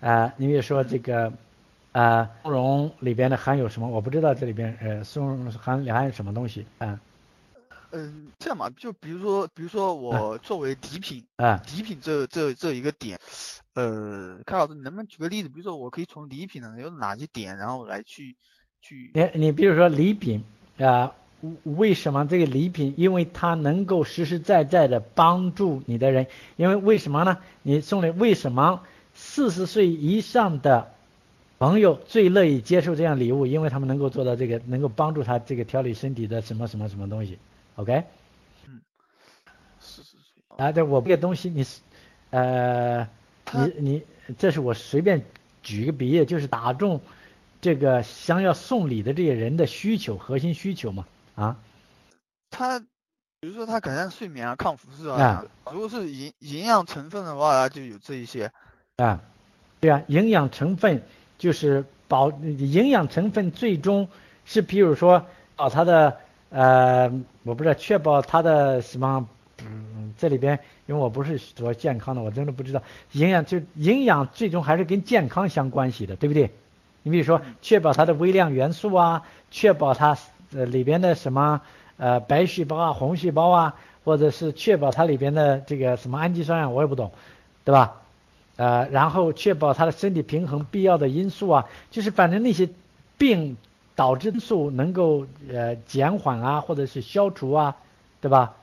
[0.00, 1.32] 呃，你比如说这个，
[1.92, 3.88] 呃，松茸里边的含有什么？
[3.88, 7.00] 我不知道这里边，呃，松茸含含有什么东西啊？
[7.92, 13.18] 嗯，这样嘛，就比如说，比如说我作为底品，啊，底品这这这一个点，
[13.72, 15.48] 呃，开老师，你能不能举个例子？
[15.48, 18.36] 比如说我可以从礼品呢有哪些点，然后来去
[18.82, 19.10] 去？
[19.14, 20.44] 你你比如说礼品
[20.78, 21.10] 啊。
[21.64, 22.94] 为什么这个礼品？
[22.96, 26.26] 因为它能够实实在在的帮助你的人。
[26.56, 27.38] 因为为什么呢？
[27.62, 28.82] 你送的为什么
[29.14, 30.92] 四十岁以上的
[31.58, 33.46] 朋友最乐意接受这样礼物？
[33.46, 37.38] 因为他们能够做到这个，能够帮助他这个调理身体的什么什么什么东西。
[37.76, 38.04] OK？
[38.68, 38.80] 嗯，
[39.80, 40.18] 四十岁
[40.56, 41.80] 啊，对我这个东西你是
[42.30, 43.08] 呃，
[43.52, 44.02] 你你
[44.38, 45.22] 这是我随便
[45.62, 47.00] 举一个比喻，就是打中
[47.60, 51.06] 这个想要送礼的这些人的需求，核心需求嘛。
[51.34, 51.56] 啊，
[52.50, 52.78] 它
[53.40, 58.52] 比如说它改善睡眠啊，抗辐射啊，如果是营营养成分的话，它就有这一些
[58.98, 59.20] 啊，
[59.80, 61.02] 对啊，营养成分
[61.38, 64.06] 就是保营养成分最终
[64.44, 65.24] 是，比如说
[65.56, 66.18] 保它的
[66.50, 67.10] 呃，
[67.44, 69.26] 我不知道确保它的什么，
[69.64, 76.50] 嗯，这里边因为我不是说健康的，我真的不知道营养就营养最终还是跟健康相关系的，对不对？
[77.02, 80.16] 你比如说确保它的微量元素啊，确保它。
[80.54, 81.60] 呃，里边的什么
[81.96, 83.74] 呃白细胞啊、红细胞啊，
[84.04, 87.10] 或者是确保它里边的这个什么氨基酸啊，我也不懂，
[87.64, 88.00] 对吧？
[88.56, 92.68] 呃，然后确保它的身体平衡必要的因素啊，就是反正那些
[93.16, 93.56] 病
[93.96, 97.76] 导致因素能够呃减缓啊，或者是消除啊，
[98.20, 98.54] 对吧？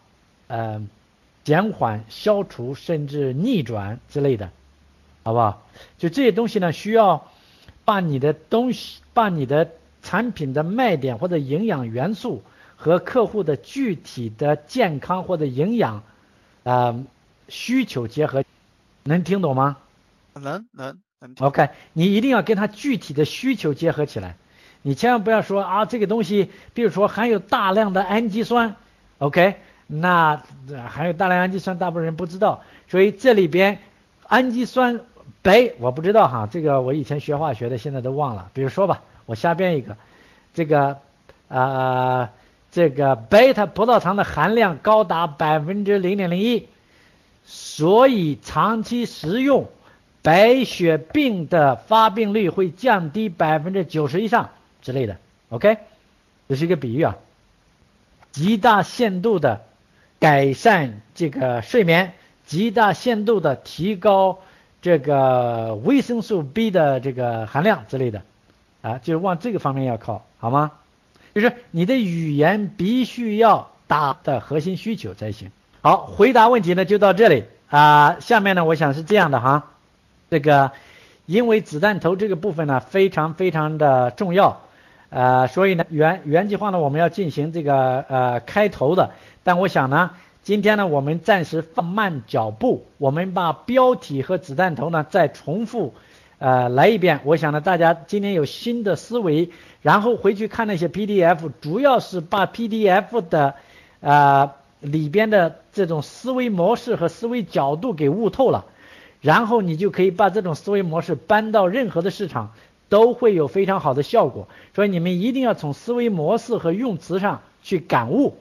[0.48, 0.88] 呃，
[1.44, 4.50] 减缓、消除甚至逆转之类的，
[5.24, 5.64] 好不好？
[5.98, 7.26] 就这些东西呢，需要
[7.84, 9.70] 把你的东西，把你的。
[10.10, 12.41] 产品的卖点或者营养元素
[12.76, 16.01] 和客户的具体的健康或者营养
[16.64, 16.99] 啊
[17.47, 18.43] 需求结合，
[19.03, 19.78] 能听懂吗？
[20.34, 21.36] 能能能。
[21.38, 24.36] OK，你一定要跟他具体的需求结合起来，
[24.82, 28.76] 你千万不要说啊这个东西，比如说含有大量的氨基酸
[29.20, 30.41] ，OK，那
[30.88, 33.78] 含有大量氨基酸，大部分人不知道，所以这里边
[34.26, 35.01] 氨基酸
[35.43, 39.03] 白我不知道哈，这个我以前学化学的，现在都忘了，比如说吧。
[39.30, 39.96] 我瞎编一个，
[40.56, 40.98] 这个
[41.50, 42.30] 呃，
[42.72, 46.68] 这个贝塔葡萄糖的含量高达百分之零点零一，
[47.46, 49.68] 所以长期食用，
[50.24, 54.50] 白血病的发病率会降低百分之九十以上
[54.82, 55.18] 之类的。
[55.50, 55.78] OK，
[56.48, 57.16] 这是一个比喻啊，
[58.32, 59.62] 极大限度的
[60.18, 62.14] 改善这个睡眠，
[62.48, 64.40] 极大限度的提高
[64.82, 68.24] 这个维生素 B 的这个含量之类的。
[68.82, 70.72] 啊，就是往这个方面要靠，好吗？
[71.36, 75.52] 就是你的语言必须要达的核心需求才行。
[75.82, 78.18] 好，回答问题呢就到这里啊。
[78.20, 79.72] 下面呢，我想是这样的哈，
[80.30, 80.72] 这个
[81.26, 84.62] 因为子弹头这个部分呢非常非常的重要，
[85.10, 89.12] 呃，所以呢原原计划呢我们要进行这个呃开头的，
[89.44, 90.12] 但我想呢
[90.42, 95.94] 今天呢我们暂时放慢脚步，我们把标题和子弹头呢再重复。
[96.40, 97.20] 呃，来一遍。
[97.26, 99.50] 我想呢，大家今天有新的思维，
[99.82, 103.56] 然后回去看那些 PDF，主要是把 PDF 的
[104.00, 108.66] 呃里边的这种思维模式和思维角度给悟透了，
[109.20, 112.54] 然后你就可以把这种思维模式搬到任何的市场，
[112.88, 114.48] 都会有非常好的效果。
[114.74, 118.38] 所以你们一定要从思维模式和用词上去感悟，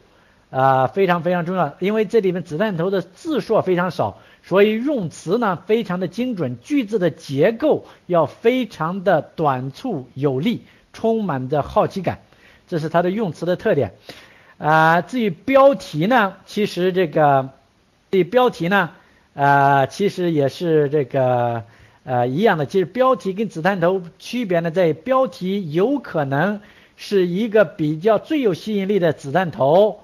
[0.51, 1.75] 啊，非常非常重要。
[1.81, 4.19] 因为这里面子弹头的字数非常少，
[4.49, 10.63] 所以用词呢非常的精准，句子的结构要非常的短促有力，
[10.95, 12.21] 充满着好奇感，
[12.67, 13.93] 这是它的用词的特点。
[14.57, 17.51] 啊，至于标题呢，其实这个，
[18.09, 18.93] 对标题呢，
[19.35, 21.65] 啊，其实也是这个，
[22.05, 22.65] 呃，一样的。
[22.65, 26.63] 其实标题跟子弹头区别呢，在标题有可能
[26.97, 30.01] 是一个比较最有吸引力的子弹头，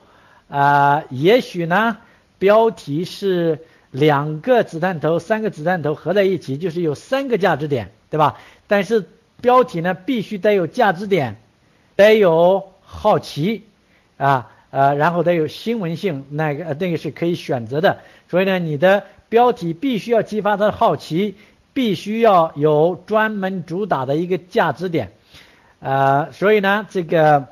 [0.49, 1.97] 啊，也许呢，
[2.39, 3.59] 标题是
[3.95, 8.39] 两个子弹头、三个子弹头合在一起，就是有三个价值点，对吧？
[8.67, 9.07] 但是
[9.41, 11.37] 标题呢，必须得有价值点，
[11.95, 13.63] 得有好奇。
[14.17, 17.99] 啊呃，然后得有新闻性，那个那个是可以选择的。
[18.29, 21.37] 所以呢，你的标题必须要激发他的好奇，
[21.73, 25.13] 必须要有专门主打的一个价值点。
[25.79, 27.47] 呃，所以呢，这个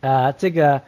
[0.00, 0.82] 呃这个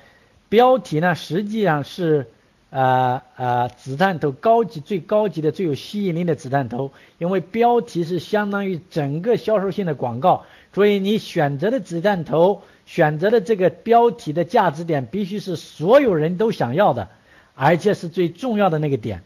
[0.48, 2.28] 标题呢，实际上是
[2.74, 12.62] 呃呃子弹头高级最高级的最有吸引力的子弹头，因为标题是相当于整个销售性的广告，所以你选择的子弹头。
[12.86, 17.08] 选择的这个标题的价值点必须是所有人都想要的，
[17.54, 19.22] 而且是最重要的那个点，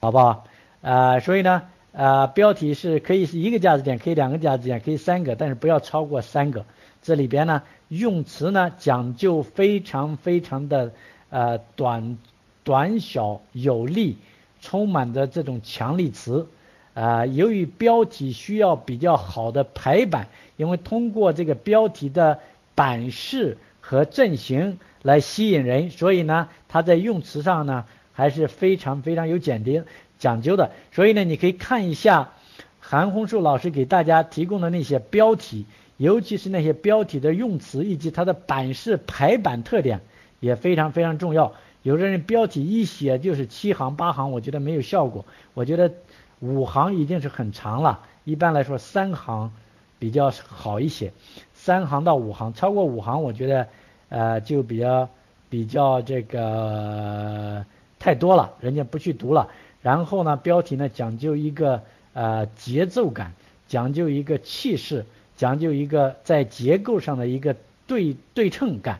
[0.00, 0.44] 好不好？
[0.80, 6.64] 呃，所以呢，呃，标题是可以是一个价值点，可以两个价值点，可以三个，但是不要超过三个。
[7.00, 10.90] 这里边呢，用词呢讲究非常非常的
[11.30, 12.18] 呃短
[12.66, 14.18] 短小有力，
[14.60, 16.46] 充满着这种强力词。
[16.92, 22.40] 啊，由于标题需要比较好的排版，因为通过这个标题的。
[22.76, 29.82] 版式和阵型来吸引人，所以呢，它在用词上呢还是非常非常有讲究
[30.18, 30.72] 讲究的。
[30.92, 32.32] 所以呢，你可以看一下
[32.78, 35.64] 韩红树老师给大家提供的那些标题，
[35.96, 40.02] 尤其是那些标题的用词以及它的版式排版特点
[40.40, 41.54] 也非常非常重要。
[41.86, 45.24] 有的人标题一写就是七行八行，我觉得没有效果。
[45.54, 45.92] 我觉得
[46.40, 49.52] 五行已经是很长了，一般来说三行
[50.00, 51.12] 比较好一些。
[51.54, 53.68] 三行到五行，超过五行，我觉得，
[54.08, 55.08] 呃，就比较
[55.48, 57.64] 比较这个
[58.00, 59.48] 太多了，人家不去读了。
[59.80, 61.84] 然后呢，标题呢讲究一个
[62.14, 63.32] 呃节奏感，
[63.68, 65.06] 讲究一个气势，
[65.36, 67.54] 讲究一个在结构上的一个
[67.86, 68.98] 对对称感。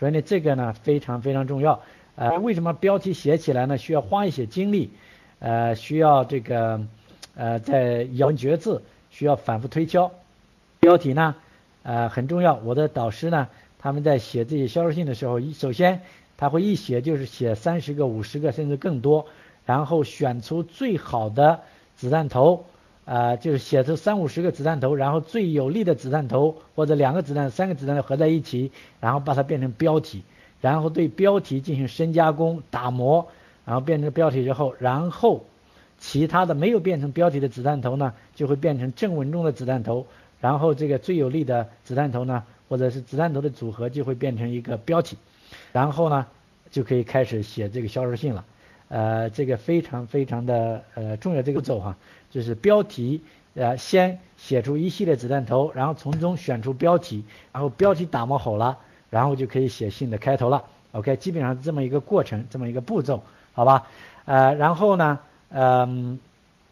[0.00, 1.80] 所以呢，这个呢非常非常重要。
[2.16, 4.90] 呃，为什么标题写起来呢需要花一些精力？
[5.40, 6.80] 呃，需要这个
[7.34, 10.10] 呃在咬文嚼字，需要反复推敲。
[10.80, 11.34] 标题呢？
[11.82, 12.54] 呃，很重要。
[12.64, 13.48] 我的导师呢，
[13.78, 16.00] 他们在写这些销售信的时候，首先
[16.36, 19.26] 他会一写就是写三十个、五十个，甚至更多，
[19.66, 21.60] 然后选出最好的
[21.96, 22.64] 子弹头，
[23.04, 30.22] 呃，就是写出三五十个子弹头，然后最有力的子弹头或者两个子弹、三个子弹合在一起，然后把它变成标题，
[30.64, 33.28] 然后对标题进行深加工、打磨，
[33.66, 35.44] 然后变成标题之后，然后
[35.98, 40.06] 其他的没有变成标题的子弹头呢，就会变成正文中的子弹头。
[40.40, 45.18] 然后这个最有力的子弹头呢，或者是子弹头的组合就会变成一个标题，
[45.70, 46.24] 然后呢
[46.70, 48.42] 就可以开始写这个销售信了。
[48.88, 51.94] 呃，这个非常非常的呃重要这个步骤哈，
[52.30, 53.20] 就是标题
[53.52, 58.78] 呃先写出一系列子弹头，然后从中选出标题，然后标题打磨好了，
[59.14, 60.64] 然后就可以写信的开头了。
[60.90, 63.86] OK，基本上这么一个过程，这么一个步骤，好吧？
[64.24, 66.18] 呃，然后呢，嗯，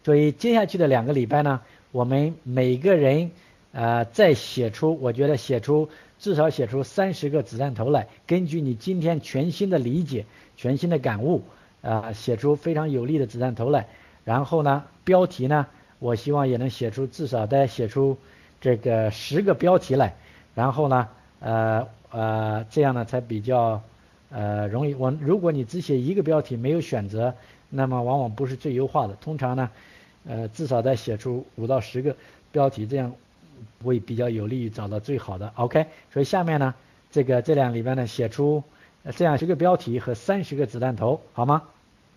[0.04, 1.60] 所以接下去的两个礼拜呢，
[1.92, 3.30] 我们每个人。
[3.74, 5.88] 呃，再写出，我觉得写出
[6.18, 10.26] 至少写出三十个子弹头来，根据你今天全新的理解、
[10.58, 11.42] 全新的感悟，
[11.80, 13.86] 啊，写出非常有力的子弹头来。
[14.26, 15.66] 然后呢，标题呢，
[16.00, 18.18] 我希望也能写出至少再写出
[18.60, 20.16] 这个十个标题来。
[20.54, 21.08] 然后呢，
[21.40, 23.82] 呃呃，这样呢才比较
[24.30, 24.94] 呃容易。
[24.94, 27.34] 我如果你只写一个标题没有选择，
[27.68, 29.14] 那么往往不是最优化的。
[29.14, 29.70] 通常呢，
[30.26, 32.16] 呃，至少再写出五到十个
[32.52, 33.12] 标题，这样。
[33.84, 35.86] 会比较有利于找到最好的，OK。
[36.12, 36.74] 所以下面呢，
[37.12, 38.64] 这个这两里边呢，写出
[39.14, 41.62] 这样十个标题和三十个子弹头，好吗？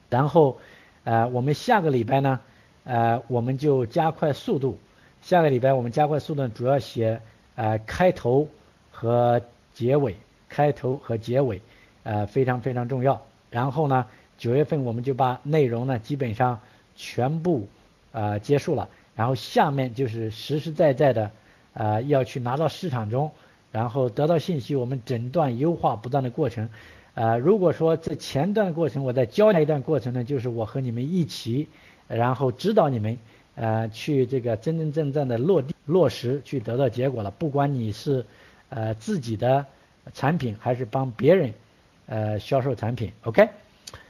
[0.09, 0.57] 然后，
[1.03, 2.39] 呃，我们下个礼拜呢，
[2.83, 4.79] 呃，我们就加快速度。
[5.21, 7.21] 下个礼拜我们加快速度，主要写
[7.53, 8.47] 呃开头
[8.89, 9.39] 和
[9.75, 10.15] 结尾，
[10.49, 11.61] 开头和结尾，
[12.01, 13.21] 呃非常非常重要。
[13.51, 14.07] 然后呢，
[14.39, 16.59] 九月份我们就把内容呢基本上
[16.95, 17.67] 全部
[18.11, 18.89] 呃结束了。
[19.15, 21.31] 然后下面就是实实在在的，
[21.73, 23.31] 呃，要去拿到市场中，
[23.71, 26.67] 然后得到信息，我们诊断优化不断的过程，
[27.13, 31.67] 呃，如果说这前段过程我在教那一段过程呢，就是我和你们一起，
[32.09, 33.17] 然后指导你们，
[33.55, 37.31] 呃，去这个真真正正的落地落实，去得到结果了。
[37.31, 38.25] 不管你是
[38.69, 39.65] 呃自己的
[40.13, 41.53] 产品，还是帮别人
[42.07, 43.49] 呃销售产品，OK。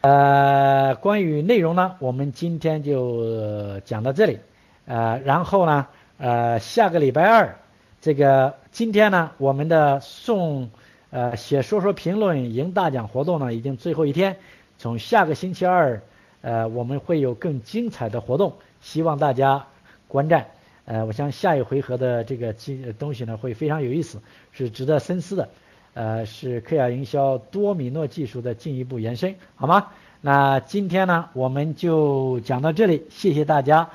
[0.02, 4.40] 呃，关于内容呢，我们今天就讲到这里。
[4.86, 5.88] 呃，然后呢，
[6.18, 7.56] 呃，下个礼拜二，
[8.02, 10.70] 这个今天呢，我们的送。
[11.12, 14.36] 呃，写说说评论赢大奖活动呢，已经最后一天。
[14.78, 16.02] 从下个星期二，
[16.42, 19.66] 呃，我们会有更精彩的活动，希望大家
[20.10, 20.48] 观战。
[20.86, 24.22] 呃，我想下一回合的这个东东西呢，会非常有意思，
[24.52, 25.50] 是值得深思的。
[25.94, 29.88] 呃，是克亚营销多米诺技术的进一步延伸，好吗？
[30.22, 33.90] 那今天呢，我们就讲到这里，谢谢大家。